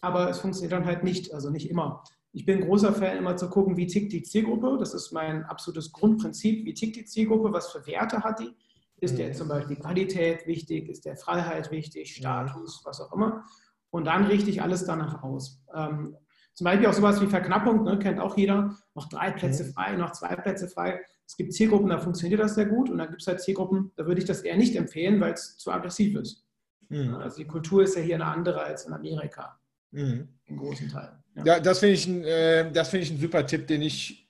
Aber 0.00 0.30
es 0.30 0.38
funktioniert 0.38 0.72
dann 0.72 0.86
halt 0.86 1.02
nicht, 1.02 1.34
also 1.34 1.50
nicht 1.50 1.68
immer. 1.68 2.04
Ich 2.32 2.46
bin 2.46 2.60
großer 2.60 2.92
Fan, 2.92 3.18
immer 3.18 3.36
zu 3.36 3.50
gucken, 3.50 3.76
wie 3.76 3.86
tickt 3.86 4.12
die 4.12 4.22
Zielgruppe. 4.22 4.76
Das 4.78 4.94
ist 4.94 5.12
mein 5.12 5.44
absolutes 5.44 5.92
Grundprinzip. 5.92 6.64
Wie 6.64 6.74
tickt 6.74 6.96
die 6.96 7.04
Zielgruppe? 7.04 7.52
Was 7.52 7.72
für 7.72 7.84
Werte 7.86 8.22
hat 8.22 8.40
die? 8.40 8.54
Ist 9.00 9.18
der 9.18 9.28
mhm. 9.28 9.34
zum 9.34 9.48
Beispiel 9.48 9.76
Qualität 9.76 10.46
wichtig? 10.46 10.88
Ist 10.88 11.04
der 11.04 11.16
Freiheit 11.16 11.70
wichtig? 11.72 12.14
Status, 12.14 12.82
was 12.84 13.00
auch 13.00 13.12
immer? 13.12 13.44
Und 13.90 14.06
dann 14.06 14.26
richte 14.26 14.50
ich 14.50 14.62
alles 14.62 14.84
danach 14.84 15.22
aus. 15.22 15.60
Ähm, 15.74 16.16
zum 16.54 16.64
Beispiel 16.64 16.86
auch 16.86 16.92
sowas 16.92 17.20
wie 17.20 17.26
Verknappung, 17.26 17.82
ne, 17.82 17.98
kennt 17.98 18.20
auch 18.20 18.36
jeder. 18.36 18.76
Noch 18.94 19.08
drei 19.08 19.32
Plätze 19.32 19.64
mhm. 19.64 19.72
frei, 19.72 19.96
noch 19.96 20.12
zwei 20.12 20.36
Plätze 20.36 20.68
frei. 20.68 21.00
Es 21.26 21.36
gibt 21.36 21.52
Zielgruppen, 21.52 21.88
da 21.88 21.98
funktioniert 21.98 22.40
das 22.40 22.54
sehr 22.54 22.66
gut. 22.66 22.90
Und 22.90 22.98
dann 22.98 23.08
gibt 23.08 23.22
es 23.22 23.26
halt 23.26 23.40
Zielgruppen, 23.40 23.90
da 23.96 24.06
würde 24.06 24.20
ich 24.20 24.26
das 24.26 24.42
eher 24.42 24.56
nicht 24.56 24.76
empfehlen, 24.76 25.20
weil 25.20 25.32
es 25.32 25.58
zu 25.58 25.72
aggressiv 25.72 26.16
ist. 26.16 26.44
Mhm. 26.92 27.14
Also 27.14 27.38
die 27.38 27.46
Kultur 27.46 27.82
ist 27.82 27.96
ja 27.96 28.02
hier 28.02 28.16
eine 28.16 28.26
andere 28.26 28.62
als 28.62 28.84
in 28.84 28.92
Amerika. 28.92 29.58
Mhm. 29.92 30.28
In 30.44 30.56
großen 30.56 30.88
Teilen. 30.90 31.22
Ja, 31.36 31.44
ja 31.44 31.60
das 31.60 31.78
finde 31.78 31.94
ich, 31.94 32.08
äh, 32.08 32.84
find 32.84 33.02
ich 33.02 33.10
ein 33.10 33.20
super 33.20 33.46
Tipp, 33.46 33.66
den 33.66 33.82
ich 33.82 34.28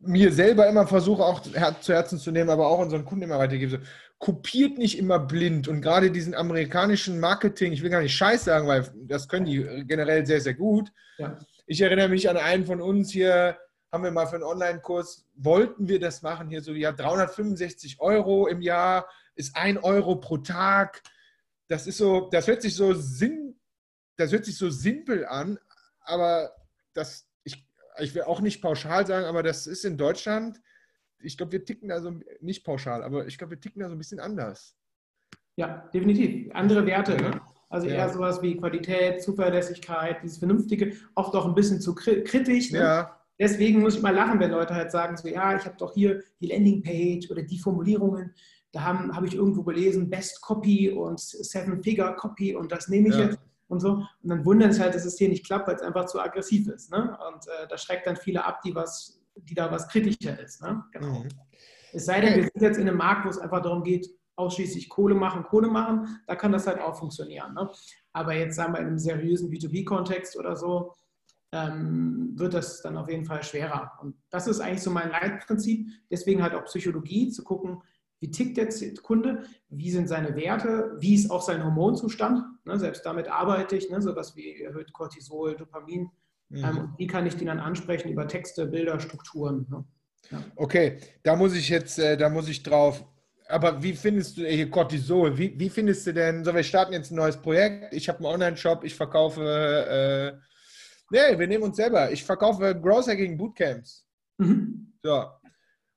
mir 0.00 0.32
selber 0.32 0.66
immer 0.68 0.86
versuche 0.86 1.22
auch 1.22 1.40
zu 1.40 1.92
Herzen 1.92 2.18
zu 2.18 2.32
nehmen, 2.32 2.50
aber 2.50 2.66
auch 2.66 2.80
unseren 2.80 3.04
Kunden 3.04 3.24
immer 3.24 3.38
weitergebe. 3.38 3.70
So, 3.70 3.78
kopiert 4.18 4.78
nicht 4.78 4.98
immer 4.98 5.18
blind 5.18 5.68
und 5.68 5.80
gerade 5.80 6.10
diesen 6.10 6.34
amerikanischen 6.34 7.20
Marketing, 7.20 7.72
ich 7.72 7.82
will 7.82 7.90
gar 7.90 8.00
nicht 8.00 8.16
Scheiß 8.16 8.44
sagen, 8.44 8.66
weil 8.66 8.88
das 9.04 9.28
können 9.28 9.46
die 9.46 9.84
generell 9.86 10.24
sehr, 10.26 10.40
sehr 10.40 10.54
gut. 10.54 10.90
Ja. 11.18 11.38
Ich 11.66 11.80
erinnere 11.80 12.08
mich 12.08 12.28
an 12.28 12.36
einen 12.36 12.64
von 12.64 12.80
uns 12.80 13.10
hier, 13.10 13.56
haben 13.92 14.04
wir 14.04 14.10
mal 14.10 14.26
für 14.26 14.36
einen 14.36 14.44
Online-Kurs, 14.44 15.26
wollten 15.34 15.88
wir 15.88 16.00
das 16.00 16.22
machen, 16.22 16.48
hier 16.48 16.62
so, 16.62 16.72
ja, 16.72 16.92
365 16.92 18.00
Euro 18.00 18.48
im 18.48 18.62
Jahr 18.62 19.06
ist 19.34 19.56
ein 19.56 19.78
Euro 19.78 20.16
pro 20.16 20.38
Tag. 20.38 21.02
Das 21.68 21.86
ist 21.86 21.98
so, 21.98 22.28
das 22.30 22.46
hört 22.46 22.62
sich 22.62 22.74
so 22.74 22.92
sinn, 22.92 23.58
das 24.16 24.32
hört 24.32 24.44
sich 24.44 24.56
so 24.56 24.70
simpel 24.70 25.24
an, 25.26 25.58
aber 26.00 26.52
das, 26.92 27.28
ich, 27.44 27.66
ich 28.00 28.14
will 28.14 28.22
auch 28.22 28.40
nicht 28.40 28.60
pauschal 28.60 29.06
sagen, 29.06 29.26
aber 29.26 29.42
das 29.42 29.66
ist 29.66 29.84
in 29.84 29.96
Deutschland, 29.96 30.60
ich 31.18 31.36
glaube, 31.36 31.52
wir 31.52 31.64
ticken 31.64 31.88
da 31.88 32.00
so, 32.00 32.20
nicht 32.40 32.64
pauschal, 32.64 33.02
aber 33.02 33.26
ich 33.26 33.38
glaube, 33.38 33.52
wir 33.52 33.60
ticken 33.60 33.80
da 33.80 33.88
so 33.88 33.94
ein 33.94 33.98
bisschen 33.98 34.20
anders. 34.20 34.76
Ja, 35.56 35.88
definitiv. 35.92 36.50
Andere 36.54 36.86
Werte. 36.86 37.16
Ne? 37.16 37.40
Also 37.68 37.86
ja. 37.86 37.94
eher 37.94 38.08
sowas 38.08 38.42
wie 38.42 38.56
Qualität, 38.56 39.22
Zuverlässigkeit, 39.22 40.22
dieses 40.22 40.38
Vernünftige, 40.38 40.94
oft 41.14 41.34
auch 41.34 41.46
ein 41.46 41.54
bisschen 41.54 41.80
zu 41.80 41.94
kritisch. 41.94 42.72
Ne? 42.72 42.78
Ja. 42.78 43.18
Deswegen 43.38 43.80
muss 43.80 43.96
ich 43.96 44.02
mal 44.02 44.14
lachen, 44.14 44.40
wenn 44.40 44.50
Leute 44.50 44.74
halt 44.74 44.90
sagen, 44.90 45.16
so 45.16 45.28
ja, 45.28 45.56
ich 45.56 45.64
habe 45.64 45.76
doch 45.78 45.94
hier 45.94 46.22
die 46.40 46.46
Landingpage 46.46 47.30
oder 47.30 47.42
die 47.42 47.58
Formulierungen, 47.58 48.34
da 48.72 48.82
habe 48.82 49.14
hab 49.14 49.24
ich 49.24 49.34
irgendwo 49.34 49.62
gelesen, 49.62 50.10
Best 50.10 50.40
Copy 50.42 50.90
und 50.90 51.20
Seven-Figure 51.20 52.16
Copy 52.16 52.54
und 52.56 52.72
das 52.72 52.88
nehme 52.88 53.08
ich 53.08 53.14
ja. 53.14 53.26
jetzt 53.26 53.38
und 53.68 53.80
so. 53.80 53.92
Und 53.92 54.28
dann 54.28 54.44
wundern 54.44 54.72
sie 54.72 54.80
halt, 54.80 54.94
dass 54.94 55.04
es 55.04 55.16
hier 55.16 55.28
nicht 55.28 55.46
klappt, 55.46 55.66
weil 55.66 55.76
es 55.76 55.82
einfach 55.82 56.06
zu 56.06 56.20
aggressiv 56.20 56.68
ist. 56.68 56.90
Ne? 56.90 57.16
Und 57.28 57.46
äh, 57.46 57.66
das 57.68 57.82
schreckt 57.82 58.06
dann 58.06 58.16
viele 58.16 58.44
ab, 58.44 58.60
die, 58.62 58.74
was, 58.74 59.20
die 59.34 59.54
da 59.54 59.70
was 59.70 59.88
kritischer 59.88 60.38
ist. 60.38 60.62
Ne? 60.62 60.84
Genau. 60.92 61.20
Mhm. 61.20 61.28
Es 61.92 62.06
sei 62.06 62.20
denn, 62.20 62.36
wir 62.36 62.42
sind 62.42 62.62
jetzt 62.62 62.78
in 62.78 62.88
einem 62.88 62.98
Markt, 62.98 63.24
wo 63.24 63.30
es 63.30 63.38
einfach 63.38 63.62
darum 63.62 63.82
geht, 63.82 64.08
ausschließlich 64.36 64.88
Kohle 64.88 65.14
machen, 65.14 65.42
Kohle 65.42 65.68
machen, 65.68 66.20
da 66.26 66.36
kann 66.36 66.52
das 66.52 66.66
halt 66.66 66.80
auch 66.80 66.98
funktionieren. 66.98 67.54
Ne? 67.54 67.70
Aber 68.12 68.34
jetzt 68.34 68.56
sagen 68.56 68.72
wir 68.72 68.80
in 68.80 68.86
einem 68.86 68.98
seriösen 68.98 69.50
B2B-Kontext 69.50 70.38
oder 70.38 70.56
so, 70.56 70.92
ähm, 71.52 72.32
wird 72.34 72.54
das 72.54 72.80
dann 72.80 72.96
auf 72.96 73.10
jeden 73.10 73.26
Fall 73.26 73.42
schwerer. 73.42 73.92
Und 74.00 74.16
das 74.30 74.46
ist 74.46 74.60
eigentlich 74.60 74.82
so 74.82 74.90
mein 74.90 75.10
Leitprinzip. 75.10 75.86
Deswegen 76.10 76.42
halt 76.42 76.54
auch 76.54 76.64
Psychologie, 76.64 77.30
zu 77.30 77.44
gucken, 77.44 77.82
wie 78.22 78.30
tickt 78.30 78.56
der 78.56 78.68
Kunde, 79.02 79.42
wie 79.68 79.90
sind 79.90 80.08
seine 80.08 80.36
Werte, 80.36 80.96
wie 81.00 81.16
ist 81.16 81.28
auch 81.28 81.42
sein 81.42 81.64
Hormonzustand. 81.64 82.44
Ne, 82.64 82.78
selbst 82.78 83.04
damit 83.04 83.26
arbeite 83.26 83.76
ich, 83.76 83.90
ne, 83.90 84.00
sowas 84.00 84.36
wie 84.36 84.62
erhöht 84.62 84.92
Cortisol, 84.92 85.56
Dopamin. 85.56 86.08
Mhm. 86.48 86.64
Ähm, 86.64 86.94
wie 86.98 87.08
kann 87.08 87.26
ich 87.26 87.36
die 87.36 87.44
dann 87.44 87.58
ansprechen 87.58 88.12
über 88.12 88.28
Texte, 88.28 88.66
Bilder, 88.66 89.00
Strukturen. 89.00 89.66
Ne? 89.68 89.84
Ja. 90.30 90.44
Okay, 90.54 90.98
da 91.24 91.34
muss 91.34 91.56
ich 91.56 91.68
jetzt, 91.68 91.98
äh, 91.98 92.16
da 92.16 92.28
muss 92.28 92.48
ich 92.48 92.62
drauf. 92.62 93.04
Aber 93.48 93.82
wie 93.82 93.92
findest 93.92 94.38
du 94.38 94.46
hier 94.46 94.70
Cortisol? 94.70 95.36
Wie, 95.36 95.58
wie 95.58 95.68
findest 95.68 96.06
du 96.06 96.14
denn, 96.14 96.44
so 96.44 96.54
wir 96.54 96.62
starten 96.62 96.92
jetzt 96.92 97.10
ein 97.10 97.16
neues 97.16 97.36
Projekt, 97.36 97.92
ich 97.92 98.08
habe 98.08 98.18
einen 98.18 98.26
Online-Shop, 98.26 98.84
ich 98.84 98.94
verkaufe, 98.94 99.42
äh, 99.42 100.38
nee, 101.10 101.36
wir 101.36 101.48
nehmen 101.48 101.64
uns 101.64 101.76
selber, 101.76 102.12
ich 102.12 102.22
verkaufe 102.22 102.80
Growth 102.80 103.08
Hacking 103.08 103.36
Bootcamps. 103.36 104.06
Mhm. 104.38 104.92
So, 105.02 105.24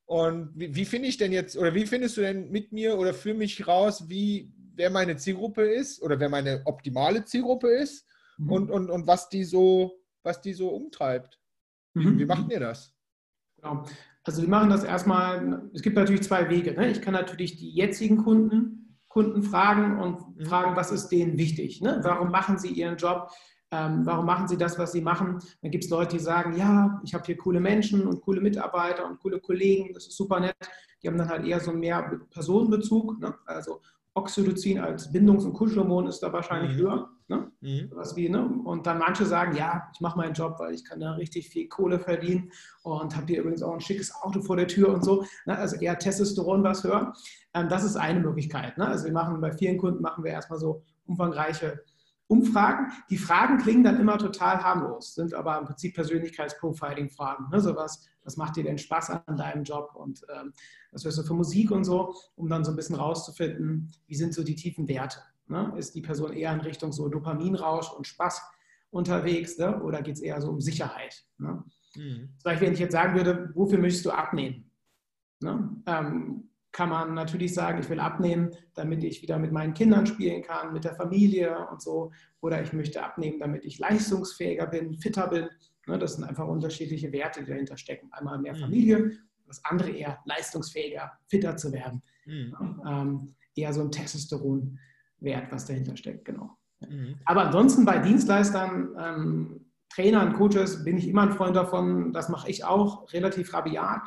und 0.06 0.52
wie, 0.56 0.76
wie 0.76 0.86
finde 0.86 1.08
ich 1.08 1.18
denn 1.18 1.32
jetzt, 1.32 1.58
oder 1.58 1.74
wie 1.74 1.86
findest 1.86 2.18
du 2.18 2.22
denn 2.22 2.52
mit 2.52 2.72
mir 2.72 2.98
oder 2.98 3.14
für 3.14 3.34
mich 3.34 3.68
raus, 3.68 4.08
wie, 4.08 4.54
wer 4.76 4.90
meine 4.90 5.18
Zielgruppe 5.18 5.64
ist 5.64 6.02
oder 6.02 6.20
wer 6.20 6.30
meine 6.30 6.62
optimale 6.66 7.26
Zielgruppe 7.26 7.70
ist 7.70 8.06
mhm. 8.38 8.52
und, 8.52 8.72
und, 8.72 8.90
und 8.92 9.08
was 9.08 9.30
die 9.30 9.44
so, 9.44 10.00
was 10.24 10.42
die 10.42 10.54
so 10.54 10.70
umtreibt? 10.70 11.40
Wie, 11.94 12.06
mhm. 12.06 12.20
wie 12.20 12.26
macht 12.26 12.52
ihr 12.52 12.60
das? 12.60 12.94
Genau. 13.58 13.86
Also 14.24 14.42
wir 14.42 14.50
machen 14.50 14.70
das 14.70 14.84
erstmal, 14.84 15.70
es 15.74 15.82
gibt 15.82 15.96
natürlich 15.96 16.24
zwei 16.24 16.50
Wege. 16.50 16.74
Ne? 16.74 16.90
Ich 16.90 17.02
kann 17.02 17.14
natürlich 17.14 17.58
die 17.58 17.70
jetzigen 17.70 18.18
Kunden, 18.18 19.00
Kunden 19.08 19.44
fragen 19.44 20.00
und 20.00 20.38
mhm. 20.38 20.46
fragen, 20.46 20.76
was 20.76 20.92
ist 20.92 21.10
denen 21.10 21.38
wichtig? 21.38 21.82
Ne? 21.82 22.00
Warum 22.04 22.30
machen 22.30 22.60
sie 22.60 22.70
ihren 22.70 22.98
Job? 22.98 23.30
Ähm, 23.76 24.06
warum 24.06 24.26
machen 24.26 24.48
sie 24.48 24.58
das, 24.58 24.80
was 24.80 24.94
sie 24.94 25.02
machen? 25.02 25.40
Dann 25.62 25.72
gibt 25.72 25.84
es 25.84 25.90
Leute, 25.90 26.16
die 26.16 26.24
sagen, 26.24 26.56
ja, 26.56 27.02
ich 27.04 27.14
habe 27.14 27.26
hier 27.26 27.38
coole 27.38 27.60
Menschen 27.60 28.08
und 28.08 28.22
coole 28.22 28.40
Mitarbeiter 28.40 29.06
und 29.06 29.20
coole 29.20 29.40
Kollegen, 29.40 29.94
das 29.94 30.08
ist 30.08 30.16
super 30.16 30.40
nett. 30.40 30.56
Die 31.04 31.08
haben 31.08 31.18
dann 31.18 31.30
halt 31.30 31.46
eher 31.46 31.60
so 31.60 31.72
mehr 31.72 32.20
Personenbezug. 32.32 33.20
Ne? 33.20 33.36
Also 33.46 33.82
Oxytocin 34.14 34.80
als 34.80 35.12
Bindungs- 35.12 35.44
und 35.44 35.54
Kuschelhormon 35.54 36.08
ist 36.08 36.22
da 36.22 36.32
wahrscheinlich 36.32 36.74
mhm. 36.74 36.78
höher. 36.78 37.10
Ne? 37.28 37.52
Mhm. 37.60 37.92
Was 37.94 38.16
wie, 38.16 38.30
ne? 38.30 38.46
Und 38.46 38.88
dann 38.88 39.00
manche 39.00 39.26
sagen, 39.26 39.58
ja, 39.58 39.90
ich 39.94 40.00
mache 40.00 40.18
meinen 40.18 40.34
Job, 40.34 40.56
weil 40.60 40.74
ich 40.74 40.86
kann 40.86 41.00
da 41.00 41.14
richtig 41.14 41.50
viel 41.50 41.68
Kohle 41.68 42.00
verdienen 42.00 42.52
und 42.84 43.16
habe 43.16 43.26
hier 43.28 43.42
übrigens 43.42 43.64
auch 43.64 43.74
ein 43.74 43.82
schickes 43.82 44.14
Auto 44.22 44.42
vor 44.42 44.56
der 44.56 44.68
Tür 44.68 44.94
und 44.94 45.04
so. 45.04 45.26
Ne? 45.46 45.58
Also 45.58 45.76
eher 45.78 45.98
Testosteron 45.98 46.64
was 46.64 46.84
höher. 46.84 47.14
Ähm, 47.54 47.68
das 47.68 47.84
ist 47.84 47.98
eine 47.98 48.20
Möglichkeit. 48.20 48.78
Ne? 48.78 48.88
Also 48.88 49.06
wir 49.06 49.12
machen 49.12 49.42
bei 49.42 49.52
vielen 49.52 49.78
Kunden 49.78 50.02
machen 50.02 50.24
wir 50.24 50.32
erstmal 50.32 50.60
so 50.60 50.84
umfangreiche 51.08 51.84
Umfragen. 52.28 52.92
Die 53.10 53.18
Fragen 53.18 53.58
klingen 53.58 53.84
dann 53.84 54.00
immer 54.00 54.18
total 54.18 54.64
harmlos, 54.64 55.14
sind 55.14 55.34
aber 55.34 55.58
im 55.60 55.66
Prinzip 55.66 55.94
Persönlichkeitsprofiling-Fragen. 55.94 57.50
Ne? 57.52 57.62
So 57.62 57.76
was, 57.76 58.08
was 58.24 58.38
macht 58.38 58.56
dir 58.56 58.64
denn 58.64 58.78
Spaß 58.78 59.12
an 59.12 59.38
deinem 59.38 59.64
Job 59.64 59.92
und 59.96 60.26
ähm, 60.36 60.54
was 60.92 61.06
hörst 61.06 61.20
du 61.20 61.24
für 61.24 61.36
Musik 61.36 61.72
und 61.72 61.84
so, 61.84 62.16
um 62.36 62.50
dann 62.50 62.64
so 62.64 62.72
ein 62.72 62.76
bisschen 62.76 62.96
rauszufinden, 62.96 63.92
wie 64.08 64.16
sind 64.16 64.34
so 64.34 64.44
die 64.44 64.56
tiefen 64.56 64.88
Werte. 64.88 65.20
Ne? 65.48 65.74
Ist 65.78 65.94
die 65.94 66.02
Person 66.02 66.34
eher 66.34 66.52
in 66.54 66.62
Richtung 66.62 66.92
so 66.92 67.08
Dopaminrausch 67.08 67.92
und 67.92 68.08
Spaß 68.08 68.42
unterwegs 68.90 69.58
ne? 69.58 69.82
oder 69.84 70.02
geht 70.02 70.16
es 70.16 70.22
eher 70.22 70.42
so 70.42 70.50
um 70.50 70.62
Sicherheit? 70.62 71.24
Ne? 71.38 71.64
Mhm. 71.96 72.30
Zum 72.38 72.44
Beispiel, 72.44 72.68
wenn 72.68 72.74
ich 72.74 72.80
jetzt 72.80 72.94
sagen 72.94 73.16
würde, 73.16 73.52
wofür 73.54 73.78
möchtest 73.78 74.06
du 74.06 74.12
abnehmen? 74.12 74.72
Ne? 75.42 75.70
Ähm, 75.86 76.50
kann 76.76 76.90
man 76.90 77.14
natürlich 77.14 77.54
sagen, 77.54 77.80
ich 77.80 77.90
will 77.90 78.02
abnehmen, 78.02 78.52
damit 78.74 79.02
ich 79.02 79.22
wieder 79.22 79.40
mit 79.40 79.54
meinen 79.54 79.74
Kindern 79.74 80.06
spielen 80.06 80.42
kann, 80.42 80.74
mit 80.74 80.84
der 80.84 80.94
Familie 80.94 81.70
und 81.72 81.82
so. 81.82 82.12
Oder 82.42 82.62
ich 82.62 82.74
möchte 82.74 83.02
abnehmen, 83.02 83.40
damit 83.40 83.64
ich 83.64 83.80
leistungsfähiger 83.80 84.68
bin, 84.68 84.94
fitter 84.96 85.30
bin. 85.30 85.48
Ne, 85.88 85.98
das 85.98 86.16
sind 86.16 86.26
einfach 86.26 86.46
unterschiedliche 86.46 87.14
Werte, 87.14 87.46
die 87.46 87.50
dahinter 87.50 87.78
stecken. 87.78 88.10
Einmal 88.12 88.40
mehr 88.40 88.56
mhm. 88.56 88.60
Familie, 88.60 89.12
das 89.48 89.64
andere 89.64 89.90
eher 89.90 90.20
leistungsfähiger, 90.26 91.14
fitter 91.28 91.56
zu 91.56 91.72
werden. 91.72 92.04
Mhm. 92.26 92.82
Ähm, 92.86 93.36
eher 93.56 93.72
so 93.72 93.80
ein 93.80 93.92
Testosteronwert, 93.92 95.50
was 95.52 95.66
dahinter 95.66 95.96
steckt, 95.96 96.26
genau. 96.26 96.58
Mhm. 96.82 97.16
Aber 97.24 97.46
ansonsten 97.46 97.86
bei 97.86 98.00
Dienstleistern, 98.00 98.90
ähm, 99.00 99.66
Trainern, 99.88 100.34
Coaches 100.34 100.84
bin 100.84 100.98
ich 100.98 101.08
immer 101.08 101.22
ein 101.22 101.32
Freund 101.32 101.56
davon, 101.56 102.12
das 102.12 102.28
mache 102.28 102.50
ich 102.50 102.66
auch, 102.66 103.14
relativ 103.14 103.54
rabiat. 103.54 104.02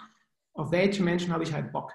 Auf 0.53 0.71
welche 0.71 1.03
Menschen 1.03 1.33
habe 1.33 1.45
ich 1.45 1.55
halt 1.55 1.73
Bock? 1.73 1.95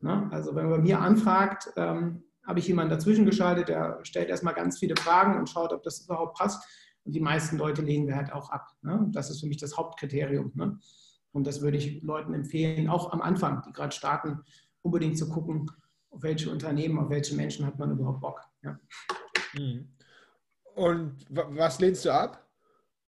Ne? 0.00 0.28
Also 0.30 0.54
wenn 0.54 0.68
man 0.68 0.78
bei 0.78 0.82
mir 0.82 1.00
anfragt, 1.00 1.70
ähm, 1.76 2.24
habe 2.46 2.60
ich 2.60 2.68
jemanden 2.68 2.90
dazwischen 2.90 3.26
geschaltet, 3.26 3.68
der 3.68 3.98
stellt 4.04 4.28
erstmal 4.30 4.54
ganz 4.54 4.78
viele 4.78 4.96
Fragen 4.96 5.38
und 5.38 5.48
schaut, 5.48 5.72
ob 5.72 5.82
das 5.82 6.04
überhaupt 6.04 6.38
passt. 6.38 6.64
Und 7.04 7.14
die 7.14 7.20
meisten 7.20 7.58
Leute 7.58 7.82
lehnen 7.82 8.06
wir 8.06 8.16
halt 8.16 8.32
auch 8.32 8.50
ab. 8.50 8.68
Ne? 8.82 9.06
Das 9.12 9.30
ist 9.30 9.40
für 9.40 9.46
mich 9.46 9.58
das 9.58 9.76
Hauptkriterium. 9.76 10.52
Ne? 10.54 10.78
Und 11.32 11.46
das 11.46 11.60
würde 11.60 11.76
ich 11.76 12.02
Leuten 12.02 12.32
empfehlen, 12.32 12.88
auch 12.88 13.12
am 13.12 13.20
Anfang, 13.20 13.62
die 13.66 13.72
gerade 13.72 13.94
starten, 13.94 14.40
unbedingt 14.82 15.18
zu 15.18 15.28
gucken, 15.28 15.70
auf 16.10 16.22
welche 16.22 16.50
Unternehmen, 16.50 16.98
auf 16.98 17.10
welche 17.10 17.34
Menschen 17.34 17.66
hat 17.66 17.78
man 17.78 17.90
überhaupt 17.90 18.20
Bock. 18.20 18.40
Ja. 18.62 18.78
Mhm. 19.54 19.88
Und 20.74 21.26
was 21.28 21.80
lehnst 21.80 22.04
du 22.04 22.10
ab? 22.10 22.46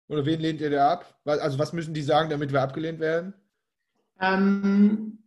Oder 0.09 0.27
wen 0.27 0.41
lehnt 0.41 0.61
ihr 0.61 0.71
da 0.71 0.93
ab? 0.93 1.19
Also 1.25 1.59
was 1.59 1.73
müssen 1.73 1.95
die 1.95 2.03
sagen, 2.03 2.29
damit 2.31 2.53
wir 2.53 2.63
abgelehnt 2.63 3.01
werden? 3.01 3.35
Ähm, 4.21 5.24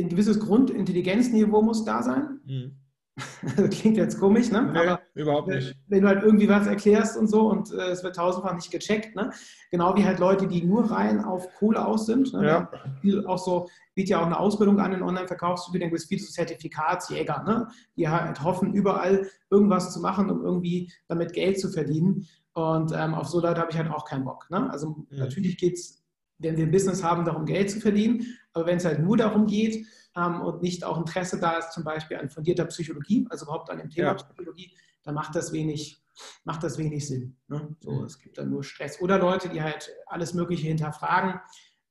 ein 0.00 0.08
gewisses 0.08 0.40
Grundintelligenzniveau 0.40 1.62
muss 1.62 1.84
da 1.84 2.02
sein. 2.02 2.40
Mhm. 2.44 2.76
klingt 3.70 3.96
jetzt 3.96 4.20
komisch, 4.20 4.50
ne? 4.50 4.70
Nee, 4.72 4.78
Aber 4.78 5.00
überhaupt 5.14 5.48
nicht. 5.48 5.74
Wenn 5.86 6.02
du 6.02 6.08
halt 6.08 6.22
irgendwie 6.22 6.48
was 6.50 6.66
erklärst 6.66 7.16
und 7.16 7.28
so 7.28 7.48
und 7.48 7.72
äh, 7.72 7.88
es 7.88 8.04
wird 8.04 8.16
tausendfach 8.16 8.54
nicht 8.54 8.70
gecheckt, 8.70 9.16
ne? 9.16 9.30
Genau 9.70 9.96
wie 9.96 10.04
halt 10.04 10.18
Leute, 10.18 10.46
die 10.46 10.62
nur 10.62 10.90
rein 10.90 11.24
auf 11.24 11.48
Kohle 11.54 11.86
aus 11.86 12.04
sind. 12.04 12.34
Ne? 12.34 12.46
Ja. 12.46 12.70
Viel 13.00 13.26
auch 13.26 13.38
so, 13.38 13.68
bietet 13.94 14.10
ja 14.10 14.20
auch 14.20 14.26
eine 14.26 14.38
Ausbildung 14.38 14.80
an 14.80 14.92
in 14.92 15.02
Online-Verkaufsstudien, 15.02 15.88
gibt 15.88 16.00
es 16.00 16.08
viel 16.08 16.20
zu 16.20 16.30
Zertifikatsjäger, 16.30 17.42
ne? 17.44 17.68
Die 17.96 18.06
halt 18.06 18.42
hoffen, 18.42 18.74
überall 18.74 19.26
irgendwas 19.50 19.94
zu 19.94 20.00
machen, 20.00 20.30
um 20.30 20.44
irgendwie 20.44 20.92
damit 21.08 21.32
Geld 21.32 21.58
zu 21.58 21.70
verdienen. 21.70 22.26
Und 22.52 22.92
ähm, 22.94 23.14
auf 23.14 23.28
so 23.28 23.40
Leute 23.40 23.60
habe 23.60 23.70
ich 23.70 23.78
halt 23.78 23.90
auch 23.90 24.04
keinen 24.04 24.24
Bock. 24.24 24.46
Ne? 24.50 24.70
Also 24.70 24.88
mhm. 24.88 25.18
natürlich 25.18 25.58
geht 25.58 25.74
es, 25.74 26.02
wenn 26.38 26.56
wir 26.56 26.66
ein 26.66 26.70
Business 26.70 27.02
haben, 27.02 27.24
darum 27.24 27.46
Geld 27.46 27.70
zu 27.70 27.80
verdienen. 27.80 28.26
Aber 28.52 28.66
wenn 28.66 28.76
es 28.76 28.84
halt 28.84 29.00
nur 29.00 29.16
darum 29.16 29.46
geht, 29.46 29.86
ähm, 30.16 30.40
und 30.40 30.62
nicht 30.62 30.84
auch 30.84 30.98
Interesse 30.98 31.38
da 31.38 31.58
ist, 31.58 31.72
zum 31.72 31.84
Beispiel 31.84 32.16
an 32.16 32.30
fundierter 32.30 32.64
Psychologie, 32.66 33.26
also 33.30 33.44
überhaupt 33.44 33.70
an 33.70 33.78
dem 33.78 33.90
Thema 33.90 34.08
ja. 34.08 34.14
Psychologie, 34.14 34.74
dann 35.02 35.14
macht 35.14 35.34
das 35.36 35.52
wenig, 35.52 36.02
macht 36.44 36.62
das 36.62 36.78
wenig 36.78 37.06
Sinn. 37.06 37.36
Ne? 37.48 37.76
So, 37.80 37.92
mhm. 37.92 38.04
Es 38.04 38.18
gibt 38.18 38.38
dann 38.38 38.50
nur 38.50 38.64
Stress. 38.64 39.00
Oder 39.00 39.18
Leute, 39.18 39.48
die 39.48 39.62
halt 39.62 39.90
alles 40.06 40.34
Mögliche 40.34 40.66
hinterfragen. 40.66 41.40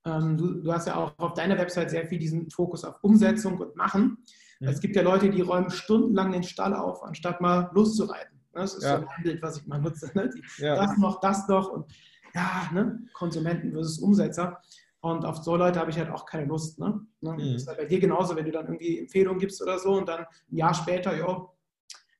Ähm, 0.04 0.36
du, 0.36 0.54
du, 0.60 0.72
hast 0.72 0.86
ja 0.86 0.96
auch 0.96 1.18
auf 1.18 1.34
deiner 1.34 1.56
Website 1.56 1.90
sehr 1.90 2.06
viel 2.06 2.18
diesen 2.18 2.50
Fokus 2.50 2.84
auf 2.84 2.96
Umsetzung 3.02 3.58
und 3.58 3.76
Machen. 3.76 4.18
Mhm. 4.60 4.68
Es 4.68 4.80
gibt 4.80 4.96
ja 4.96 5.02
Leute, 5.02 5.30
die 5.30 5.40
räumen 5.40 5.70
stundenlang 5.70 6.32
den 6.32 6.42
Stall 6.42 6.74
auf, 6.74 7.02
anstatt 7.02 7.40
mal 7.40 7.70
loszureiten. 7.72 8.36
Ne? 8.54 8.60
Das 8.60 8.74
ist 8.74 8.82
ja. 8.82 8.98
so 8.98 9.06
ein 9.06 9.22
Bild, 9.22 9.42
was 9.42 9.58
ich 9.58 9.66
mal 9.66 9.80
nutze. 9.80 10.10
Ne? 10.14 10.30
Die, 10.34 10.62
ja. 10.62 10.74
Das 10.74 10.96
noch, 10.98 11.20
das 11.20 11.46
noch 11.48 11.70
und 11.70 11.92
ja, 12.36 12.70
ne? 12.72 13.00
Konsumenten 13.14 13.72
versus 13.72 13.98
Umsetzer. 13.98 14.60
Und 15.00 15.24
auf 15.24 15.38
so 15.38 15.56
Leute 15.56 15.78
habe 15.78 15.90
ich 15.90 15.98
halt 15.98 16.10
auch 16.10 16.26
keine 16.26 16.46
Lust. 16.46 16.78
Ne? 16.78 17.00
ne? 17.20 17.32
Mhm. 17.32 17.38
Das 17.38 17.62
ist 17.62 17.68
halt 17.68 17.78
bei 17.78 17.84
dir 17.84 18.00
genauso, 18.00 18.36
wenn 18.36 18.44
du 18.44 18.52
dann 18.52 18.66
irgendwie 18.66 18.98
Empfehlungen 19.00 19.38
gibst 19.40 19.62
oder 19.62 19.78
so 19.78 19.94
und 19.94 20.08
dann 20.08 20.20
ein 20.20 20.56
Jahr 20.56 20.74
später, 20.74 21.16
jo, 21.16 21.52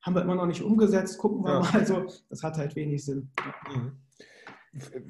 haben 0.01 0.15
wir 0.15 0.21
immer 0.21 0.35
noch 0.35 0.45
nicht 0.45 0.61
umgesetzt, 0.61 1.17
gucken 1.17 1.43
wir 1.43 1.53
ja. 1.53 1.59
mal. 1.59 1.71
Also, 1.71 2.05
das 2.29 2.43
hat 2.43 2.57
halt 2.57 2.75
wenig 2.75 3.05
Sinn. 3.05 3.31
Mhm 3.73 4.06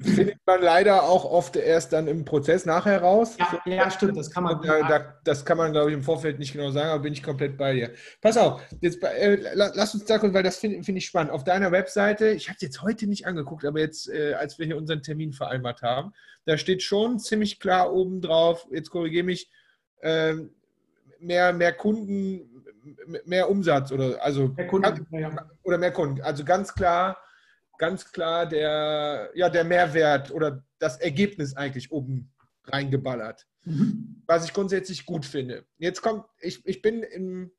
findet 0.00 0.38
man 0.46 0.62
leider 0.62 1.04
auch 1.04 1.24
oft 1.24 1.56
erst 1.56 1.92
dann 1.92 2.08
im 2.08 2.24
Prozess 2.24 2.66
nachher 2.66 3.00
raus. 3.00 3.36
Ja, 3.38 3.60
ja 3.64 3.90
stimmt, 3.90 4.16
das 4.16 4.30
kann 4.30 4.44
man. 4.44 4.60
Da, 4.62 4.88
da, 4.88 5.14
das 5.24 5.44
kann 5.44 5.58
man, 5.58 5.72
glaube 5.72 5.90
ich, 5.90 5.96
im 5.96 6.02
Vorfeld 6.02 6.38
nicht 6.38 6.52
genau 6.52 6.70
sagen, 6.70 6.90
aber 6.90 7.02
bin 7.02 7.12
ich 7.12 7.22
komplett 7.22 7.56
bei 7.56 7.74
dir. 7.74 7.92
Pass 8.20 8.36
auf, 8.36 8.62
jetzt 8.80 9.02
äh, 9.02 9.38
lass 9.54 9.94
uns 9.94 10.04
da 10.04 10.18
kurz, 10.18 10.32
weil 10.34 10.42
das 10.42 10.58
finde 10.58 10.82
find 10.82 10.98
ich 10.98 11.06
spannend. 11.06 11.32
Auf 11.32 11.44
deiner 11.44 11.72
Webseite, 11.72 12.28
ich 12.30 12.48
habe 12.48 12.56
es 12.56 12.62
jetzt 12.62 12.82
heute 12.82 13.06
nicht 13.06 13.26
angeguckt, 13.26 13.64
aber 13.64 13.80
jetzt, 13.80 14.08
äh, 14.08 14.34
als 14.34 14.58
wir 14.58 14.66
hier 14.66 14.76
unseren 14.76 15.02
Termin 15.02 15.32
vereinbart 15.32 15.82
haben, 15.82 16.12
da 16.44 16.56
steht 16.56 16.82
schon 16.82 17.18
ziemlich 17.18 17.60
klar 17.60 17.92
oben 17.92 18.20
drauf, 18.20 18.66
jetzt 18.70 18.90
korrigiere 18.90 19.24
mich, 19.24 19.50
äh, 20.00 20.34
mehr, 21.20 21.52
mehr 21.52 21.72
Kunden, 21.72 22.64
mehr 23.24 23.50
Umsatz 23.50 23.92
oder 23.92 24.22
also 24.22 24.48
mehr 24.48 24.66
Kunden, 24.66 25.06
ja. 25.10 25.30
oder 25.62 25.78
mehr 25.78 25.92
Kunden. 25.92 26.22
Also 26.22 26.44
ganz 26.44 26.74
klar 26.74 27.18
ganz 27.78 28.12
klar 28.12 28.46
der, 28.46 29.30
ja, 29.34 29.48
der 29.48 29.64
Mehrwert 29.64 30.30
oder 30.30 30.64
das 30.78 30.98
Ergebnis 31.00 31.56
eigentlich 31.56 31.90
oben 31.90 32.32
reingeballert. 32.64 33.46
Mhm. 33.64 34.22
Was 34.26 34.44
ich 34.44 34.52
grundsätzlich 34.52 35.06
gut 35.06 35.24
finde. 35.24 35.64
Jetzt 35.78 36.02
kommt, 36.02 36.24
ich, 36.40 36.64
ich 36.66 36.82
bin 36.82 37.02
im, 37.02 37.52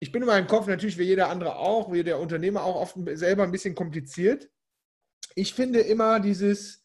ich 0.00 0.12
bin 0.12 0.22
in 0.22 0.28
meinem 0.28 0.46
Kopf 0.46 0.66
natürlich 0.66 0.98
wie 0.98 1.04
jeder 1.04 1.30
andere 1.30 1.56
auch, 1.56 1.92
wie 1.92 2.04
der 2.04 2.18
Unternehmer 2.18 2.64
auch 2.64 2.76
oft 2.76 2.98
selber 3.16 3.44
ein 3.44 3.52
bisschen 3.52 3.74
kompliziert. 3.74 4.50
Ich 5.34 5.54
finde 5.54 5.80
immer 5.80 6.20
dieses 6.20 6.84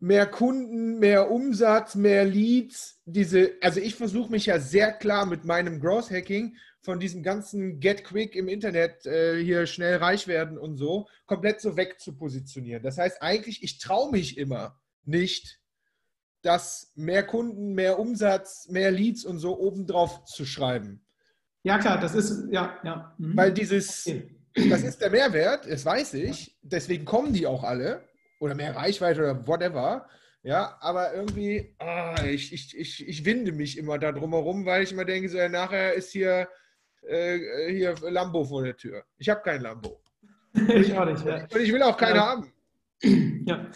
mehr 0.00 0.26
Kunden, 0.26 0.98
mehr 0.98 1.30
Umsatz, 1.30 1.94
mehr 1.94 2.24
Leads, 2.24 3.00
diese, 3.04 3.54
also 3.60 3.80
ich 3.80 3.94
versuche 3.94 4.30
mich 4.30 4.46
ja 4.46 4.60
sehr 4.60 4.92
klar 4.92 5.26
mit 5.26 5.44
meinem 5.44 5.80
Growth 5.80 6.10
Hacking 6.10 6.56
von 6.80 7.00
diesem 7.00 7.22
ganzen 7.22 7.80
Get 7.80 8.04
Quick 8.04 8.34
im 8.34 8.48
Internet 8.48 9.04
äh, 9.06 9.42
hier 9.42 9.66
schnell 9.66 9.96
reich 9.96 10.26
werden 10.28 10.58
und 10.58 10.76
so, 10.76 11.08
komplett 11.26 11.60
so 11.60 11.76
weg 11.76 12.00
zu 12.00 12.16
positionieren. 12.16 12.82
Das 12.82 12.98
heißt 12.98 13.22
eigentlich, 13.22 13.62
ich 13.62 13.78
traue 13.78 14.10
mich 14.10 14.38
immer 14.38 14.80
nicht, 15.04 15.60
das 16.42 16.92
mehr 16.94 17.24
Kunden, 17.24 17.74
mehr 17.74 17.98
Umsatz, 17.98 18.68
mehr 18.68 18.90
Leads 18.90 19.24
und 19.24 19.38
so 19.38 19.58
obendrauf 19.58 20.24
zu 20.24 20.44
schreiben. 20.44 21.04
Ja, 21.64 21.78
klar, 21.78 21.98
das 21.98 22.14
ist, 22.14 22.44
ja, 22.50 22.78
ja. 22.84 23.14
Mhm. 23.18 23.36
Weil 23.36 23.52
dieses, 23.52 24.08
das 24.54 24.82
ist 24.82 25.00
der 25.00 25.10
Mehrwert, 25.10 25.66
das 25.68 25.84
weiß 25.84 26.14
ich, 26.14 26.56
deswegen 26.62 27.04
kommen 27.04 27.32
die 27.32 27.46
auch 27.46 27.64
alle 27.64 28.08
oder 28.40 28.54
mehr 28.54 28.76
Reichweite 28.76 29.20
oder 29.20 29.46
whatever. 29.46 30.08
Ja, 30.44 30.78
aber 30.80 31.12
irgendwie, 31.12 31.74
ah, 31.78 32.24
ich, 32.24 32.52
ich, 32.52 32.78
ich, 32.78 33.06
ich 33.06 33.24
winde 33.24 33.50
mich 33.50 33.76
immer 33.76 33.98
da 33.98 34.12
drumherum, 34.12 34.64
weil 34.64 34.84
ich 34.84 34.92
immer 34.92 35.04
denke, 35.04 35.28
so, 35.28 35.36
ja, 35.36 35.48
nachher 35.48 35.94
ist 35.94 36.12
hier 36.12 36.48
äh, 37.06 37.72
hier 37.72 37.94
Lambo 38.10 38.44
vor 38.44 38.62
der 38.62 38.76
Tür. 38.76 39.04
Ich 39.18 39.28
habe 39.28 39.40
kein 39.42 39.62
Lambo. 39.62 40.00
ich 40.54 40.96
auch 40.96 41.04
nicht. 41.04 41.24
Ja. 41.24 41.42
Und 41.42 41.60
ich 41.60 41.72
will 41.72 41.82
auch 41.82 41.96
keine 41.96 42.16
ja. 42.16 42.26
haben. 42.26 42.52
Ja. 43.46 43.66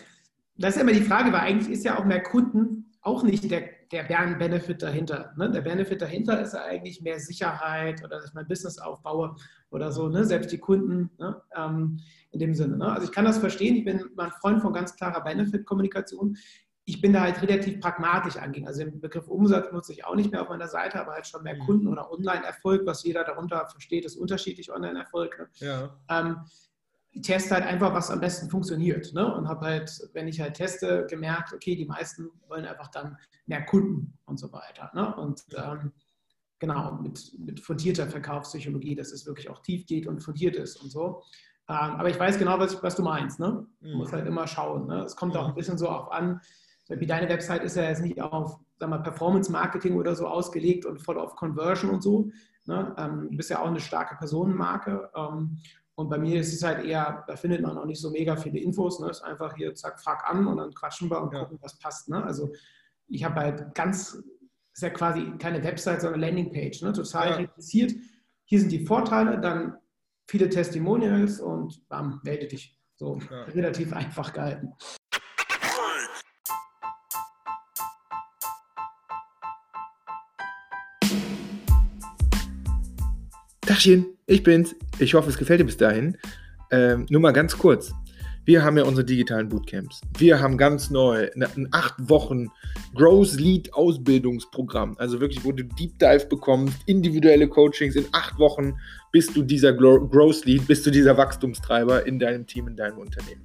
Das 0.56 0.70
ist 0.70 0.76
ja 0.76 0.82
immer 0.82 0.92
die 0.92 1.04
Frage, 1.04 1.32
weil 1.32 1.40
eigentlich 1.40 1.70
ist 1.70 1.85
ja 1.85 1.98
auch 1.98 2.04
mehr 2.04 2.22
Kunden 2.22 2.92
auch 3.02 3.24
nicht 3.24 3.50
der, 3.50 3.68
der 3.90 4.04
Benefit 4.04 4.82
dahinter. 4.82 5.32
Ne? 5.37 5.50
Der 5.50 5.61
Benefit 5.61 6.00
dahinter 6.00 6.40
ist 6.40 6.54
ja 6.54 6.64
eigentlich 6.64 7.02
mehr 7.02 7.18
Sicherheit 7.18 8.02
oder 8.04 8.16
dass 8.16 8.26
ich 8.26 8.35
mein 8.35 8.46
Business 8.46 8.78
aufbaue 8.78 9.35
oder 9.70 9.90
so, 9.90 10.08
ne? 10.08 10.24
selbst 10.24 10.52
die 10.52 10.58
Kunden 10.58 11.11
ne? 11.18 11.40
ähm, 11.56 11.98
in 12.30 12.38
dem 12.38 12.54
Sinne. 12.54 12.76
Ne? 12.76 12.92
Also 12.92 13.06
ich 13.06 13.12
kann 13.12 13.24
das 13.24 13.38
verstehen, 13.38 13.76
ich 13.76 13.85
bin 13.85 14.08
ein 14.16 14.30
Freund 14.40 14.62
von 14.62 14.72
ganz 14.72 14.94
klarer 14.94 15.22
Benefit-Kommunikation 15.24 16.37
ich 16.85 17.01
bin 17.01 17.12
da 17.12 17.21
halt 17.21 17.40
relativ 17.42 17.81
pragmatisch 17.81 18.37
angehen. 18.37 18.66
Also 18.66 18.83
den 18.85 19.01
Begriff 19.01 19.29
Umsatz 19.29 19.71
nutze 19.73 19.92
ich 19.92 20.05
auch 20.05 20.16
nicht 20.16 20.33
mehr 20.33 20.42
auf 20.42 20.49
meiner 20.49 20.68
Seite, 20.68 21.01
aber 21.01 21.12
halt 21.12 21.27
schon 21.27 21.42
mehr 21.45 21.55
mhm. 21.55 21.61
Kunden- 21.61 21.88
oder 21.88 22.11
Online-Erfolg, 22.11 22.85
was 22.87 23.05
jeder 23.05 23.25
darunter 23.25 23.66
versteht, 23.68 24.05
ist 24.05 24.16
unterschiedlich 24.16 24.73
Online-Erfolg. 24.73 25.38
Ne? 25.38 25.66
Ja. 25.66 25.97
Ähm, 26.09 26.40
ich 27.12 27.23
teste 27.23 27.55
halt 27.55 27.64
einfach, 27.64 27.95
was 27.95 28.11
am 28.11 28.21
besten 28.21 28.51
funktioniert. 28.51 29.12
Ne? 29.12 29.33
Und 29.35 29.47
habe 29.47 29.66
halt, 29.66 29.92
wenn 30.14 30.27
ich 30.27 30.40
halt 30.40 30.55
teste, 30.55 31.07
gemerkt, 31.09 31.53
okay, 31.53 31.77
die 31.77 31.85
meisten 31.85 32.31
wollen 32.49 32.64
einfach 32.64 32.88
dann 32.88 33.16
mehr 33.47 33.64
Kunden 33.64 34.18
und 34.25 34.38
so 34.38 34.51
weiter. 34.53 34.90
Ne? 34.95 35.14
Und 35.16 35.45
ähm, 35.55 35.92
genau, 36.59 36.95
mit, 36.95 37.33
mit 37.38 37.61
fundierter 37.61 38.09
Verkaufspsychologie, 38.09 38.97
dass 38.97 39.12
es 39.12 39.27
wirklich 39.27 39.51
auch 39.51 39.61
tief 39.61 39.87
geht 39.87 40.07
und 40.07 40.21
fundiert 40.21 40.57
ist 40.57 40.77
und 40.83 40.90
so. 40.90 41.23
Ähm, 41.68 41.77
aber 41.77 42.09
ich 42.09 42.18
weiß 42.18 42.38
genau, 42.38 42.59
was, 42.59 42.83
was 42.83 42.97
du 42.97 43.03
meinst. 43.03 43.38
Ne? 43.38 43.66
Man 43.81 43.92
mhm. 43.92 43.99
muss 43.99 44.12
halt 44.12 44.27
immer 44.27 44.47
schauen. 44.47 44.87
Ne? 44.87 45.05
Es 45.05 45.14
kommt 45.14 45.35
ja. 45.35 45.42
auch 45.42 45.49
ein 45.49 45.55
bisschen 45.55 45.79
so 45.79 45.88
auf 45.88 46.11
an, 46.11 46.40
wie 46.88 47.07
deine 47.07 47.29
Website 47.29 47.62
ist 47.62 47.77
ja 47.77 47.85
jetzt 47.85 48.03
nicht 48.03 48.21
auf 48.21 48.59
Performance-Marketing 48.79 49.97
oder 49.97 50.14
so 50.14 50.27
ausgelegt 50.27 50.85
und 50.85 51.01
voll 51.01 51.18
auf 51.18 51.37
Conversion 51.37 51.90
und 51.90 52.03
so. 52.03 52.31
Ne? 52.66 52.95
Ähm, 52.99 53.29
du 53.31 53.37
bist 53.37 53.51
ja 53.51 53.61
auch 53.61 53.66
eine 53.66 53.81
starke 53.81 54.16
Personenmarke. 54.16 55.11
Ähm, 55.14 55.59
und 55.95 56.09
bei 56.09 56.18
mir 56.18 56.40
ist 56.40 56.53
es 56.53 56.62
halt 56.62 56.85
eher, 56.85 57.25
da 57.27 57.37
findet 57.37 57.62
man 57.62 57.77
auch 57.79 57.85
nicht 57.85 58.01
so 58.01 58.11
mega 58.11 58.37
viele 58.37 58.59
Infos. 58.59 58.99
Ne? 59.01 59.11
Es 59.11 59.18
ist 59.18 59.25
einfach 59.25 59.55
hier, 59.57 59.75
zack, 59.75 60.01
frag 60.01 60.29
an 60.29 60.47
und 60.47 60.57
dann 60.57 60.75
quatschen 60.75 61.11
wir 61.11 61.21
und 61.21 61.33
ja. 61.33 61.40
gucken, 61.40 61.59
was 61.61 61.79
passt. 61.79 62.09
Ne? 62.09 62.23
Also 62.23 62.53
ich 63.09 63.25
habe 63.25 63.37
halt 63.37 63.75
ganz, 63.75 64.23
ist 64.73 64.83
ja 64.83 64.90
quasi 64.90 65.33
keine 65.38 65.62
Website, 65.62 66.01
sondern 66.01 66.21
Landingpage. 66.21 66.83
Ne? 66.83 66.92
Total 66.92 67.29
ja. 67.29 67.37
reduziert. 67.37 67.92
Hier 68.45 68.61
sind 68.61 68.73
die 68.73 68.85
Vorteile, 68.85 69.40
dann 69.40 69.77
viele 70.27 70.49
Testimonials 70.49 71.40
und 71.40 71.87
bam, 71.88 72.21
melde 72.25 72.49
dich. 72.49 72.79
So 72.97 73.18
ja. 73.31 73.42
relativ 73.55 73.92
einfach 73.92 74.33
gehalten. 74.33 74.73
Tachchen, 83.72 84.04
ich 84.26 84.42
bin's. 84.42 84.76
Ich 84.98 85.14
hoffe, 85.14 85.30
es 85.30 85.38
gefällt 85.38 85.61
dir 85.61 85.64
bis 85.64 85.78
dahin. 85.78 86.18
Ähm, 86.70 87.06
nur 87.08 87.22
mal 87.22 87.32
ganz 87.32 87.56
kurz. 87.56 87.90
Wir 88.44 88.62
haben 88.62 88.76
ja 88.76 88.85
unsere 88.85 89.02
digitalen 89.02 89.48
Bootcamps. 89.48 90.02
Wir 90.18 90.40
haben 90.40 90.58
ganz 90.58 90.90
neu 90.90 91.30
ein 91.35 91.68
acht 91.70 91.94
Wochen 91.98 92.48
Growth 92.94 93.40
Lead 93.40 93.72
Ausbildungsprogramm. 93.72 94.98
Also 94.98 95.20
wirklich, 95.20 95.42
wo 95.42 95.52
du 95.52 95.64
Deep 95.64 95.98
Dive 95.98 96.26
bekommst, 96.26 96.76
individuelle 96.85 97.48
Coachings. 97.48 97.96
In 97.96 98.04
acht 98.12 98.38
Wochen 98.38 98.74
bist 99.11 99.35
du 99.35 99.42
dieser 99.42 99.72
Growth 99.72 100.44
Lead, 100.44 100.66
bist 100.66 100.85
du 100.85 100.90
dieser 100.90 101.16
Wachstumstreiber 101.16 102.06
in 102.06 102.18
deinem 102.18 102.46
Team, 102.46 102.68
in 102.68 102.76
deinem 102.76 102.98
Unternehmen. 102.98 103.40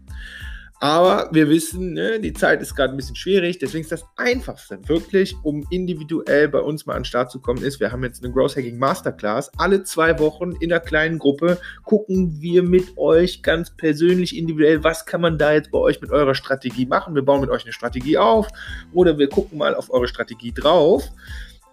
Aber 0.79 1.29
wir 1.31 1.49
wissen, 1.49 1.93
ne, 1.93 2.19
die 2.19 2.33
Zeit 2.33 2.61
ist 2.61 2.75
gerade 2.75 2.93
ein 2.93 2.97
bisschen 2.97 3.15
schwierig. 3.15 3.57
Deswegen 3.57 3.83
ist 3.83 3.91
das 3.91 4.05
Einfachste 4.15 4.79
wirklich, 4.87 5.35
um 5.41 5.65
individuell 5.71 6.49
bei 6.49 6.59
uns 6.59 6.85
mal 6.85 6.93
an 6.93 6.99
den 6.99 7.05
Start 7.05 7.31
zu 7.31 7.39
kommen, 7.39 7.63
ist, 7.63 7.79
wir 7.79 7.91
haben 7.91 8.03
jetzt 8.03 8.23
eine 8.23 8.31
Growth 8.31 8.55
Hacking 8.55 8.77
Masterclass. 8.77 9.51
Alle 9.57 9.83
zwei 9.83 10.19
Wochen 10.19 10.51
in 10.59 10.71
einer 10.71 10.79
kleinen 10.79 11.17
Gruppe 11.17 11.57
gucken 11.83 12.39
wir 12.39 12.61
mit 12.61 12.95
euch 12.95 13.41
ganz 13.41 13.75
persönlich, 13.75 14.37
individuell, 14.37 14.83
was 14.83 15.05
kann 15.07 15.21
man 15.21 15.39
da 15.39 15.53
jetzt 15.53 15.71
bei 15.71 15.79
euch 15.79 15.99
mit 15.99 16.11
eurer 16.11 16.35
Strategie 16.35 16.85
machen. 16.85 17.15
Wir 17.15 17.23
bauen 17.23 17.41
mit 17.41 17.49
euch 17.49 17.63
eine 17.63 17.73
Strategie 17.73 18.19
auf 18.19 18.47
oder 18.93 19.17
wir 19.17 19.29
gucken 19.29 19.57
mal 19.57 19.73
auf 19.73 19.89
eure 19.89 20.07
Strategie 20.07 20.51
drauf. 20.51 21.09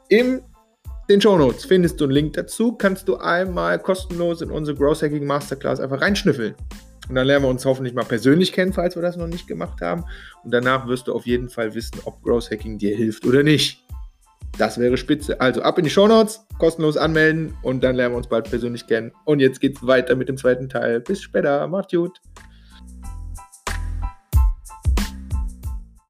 Im 0.08 0.40
den 1.10 1.20
Show 1.20 1.36
Notes 1.36 1.66
findest 1.66 2.00
du 2.00 2.04
einen 2.04 2.14
Link 2.14 2.32
dazu. 2.32 2.72
Kannst 2.72 3.08
du 3.08 3.16
einmal 3.16 3.78
kostenlos 3.78 4.40
in 4.40 4.50
unsere 4.50 4.74
Growth 4.74 5.02
Hacking 5.02 5.26
Masterclass 5.26 5.78
einfach 5.78 6.00
reinschnüffeln. 6.00 6.54
Und 7.08 7.16
dann 7.16 7.26
lernen 7.26 7.44
wir 7.44 7.50
uns 7.50 7.64
hoffentlich 7.64 7.94
mal 7.94 8.04
persönlich 8.04 8.52
kennen, 8.52 8.72
falls 8.72 8.94
wir 8.94 9.02
das 9.02 9.16
noch 9.16 9.26
nicht 9.26 9.46
gemacht 9.46 9.80
haben. 9.80 10.04
Und 10.42 10.52
danach 10.52 10.86
wirst 10.88 11.06
du 11.06 11.14
auf 11.14 11.26
jeden 11.26 11.50
Fall 11.50 11.74
wissen, 11.74 12.00
ob 12.04 12.22
Growth 12.22 12.50
Hacking 12.50 12.78
dir 12.78 12.96
hilft 12.96 13.26
oder 13.26 13.42
nicht. 13.42 13.84
Das 14.56 14.78
wäre 14.78 14.96
spitze. 14.96 15.40
Also 15.40 15.62
ab 15.62 15.78
in 15.78 15.84
die 15.84 15.90
Show 15.90 16.06
Notes, 16.06 16.46
kostenlos 16.58 16.96
anmelden 16.96 17.54
und 17.62 17.82
dann 17.82 17.96
lernen 17.96 18.14
wir 18.14 18.18
uns 18.18 18.28
bald 18.28 18.48
persönlich 18.48 18.86
kennen. 18.86 19.12
Und 19.24 19.40
jetzt 19.40 19.60
geht's 19.60 19.84
weiter 19.84 20.14
mit 20.14 20.28
dem 20.28 20.36
zweiten 20.36 20.68
Teil. 20.68 21.00
Bis 21.00 21.20
später, 21.20 21.66
Macht's 21.66 21.92
gut. 21.92 22.20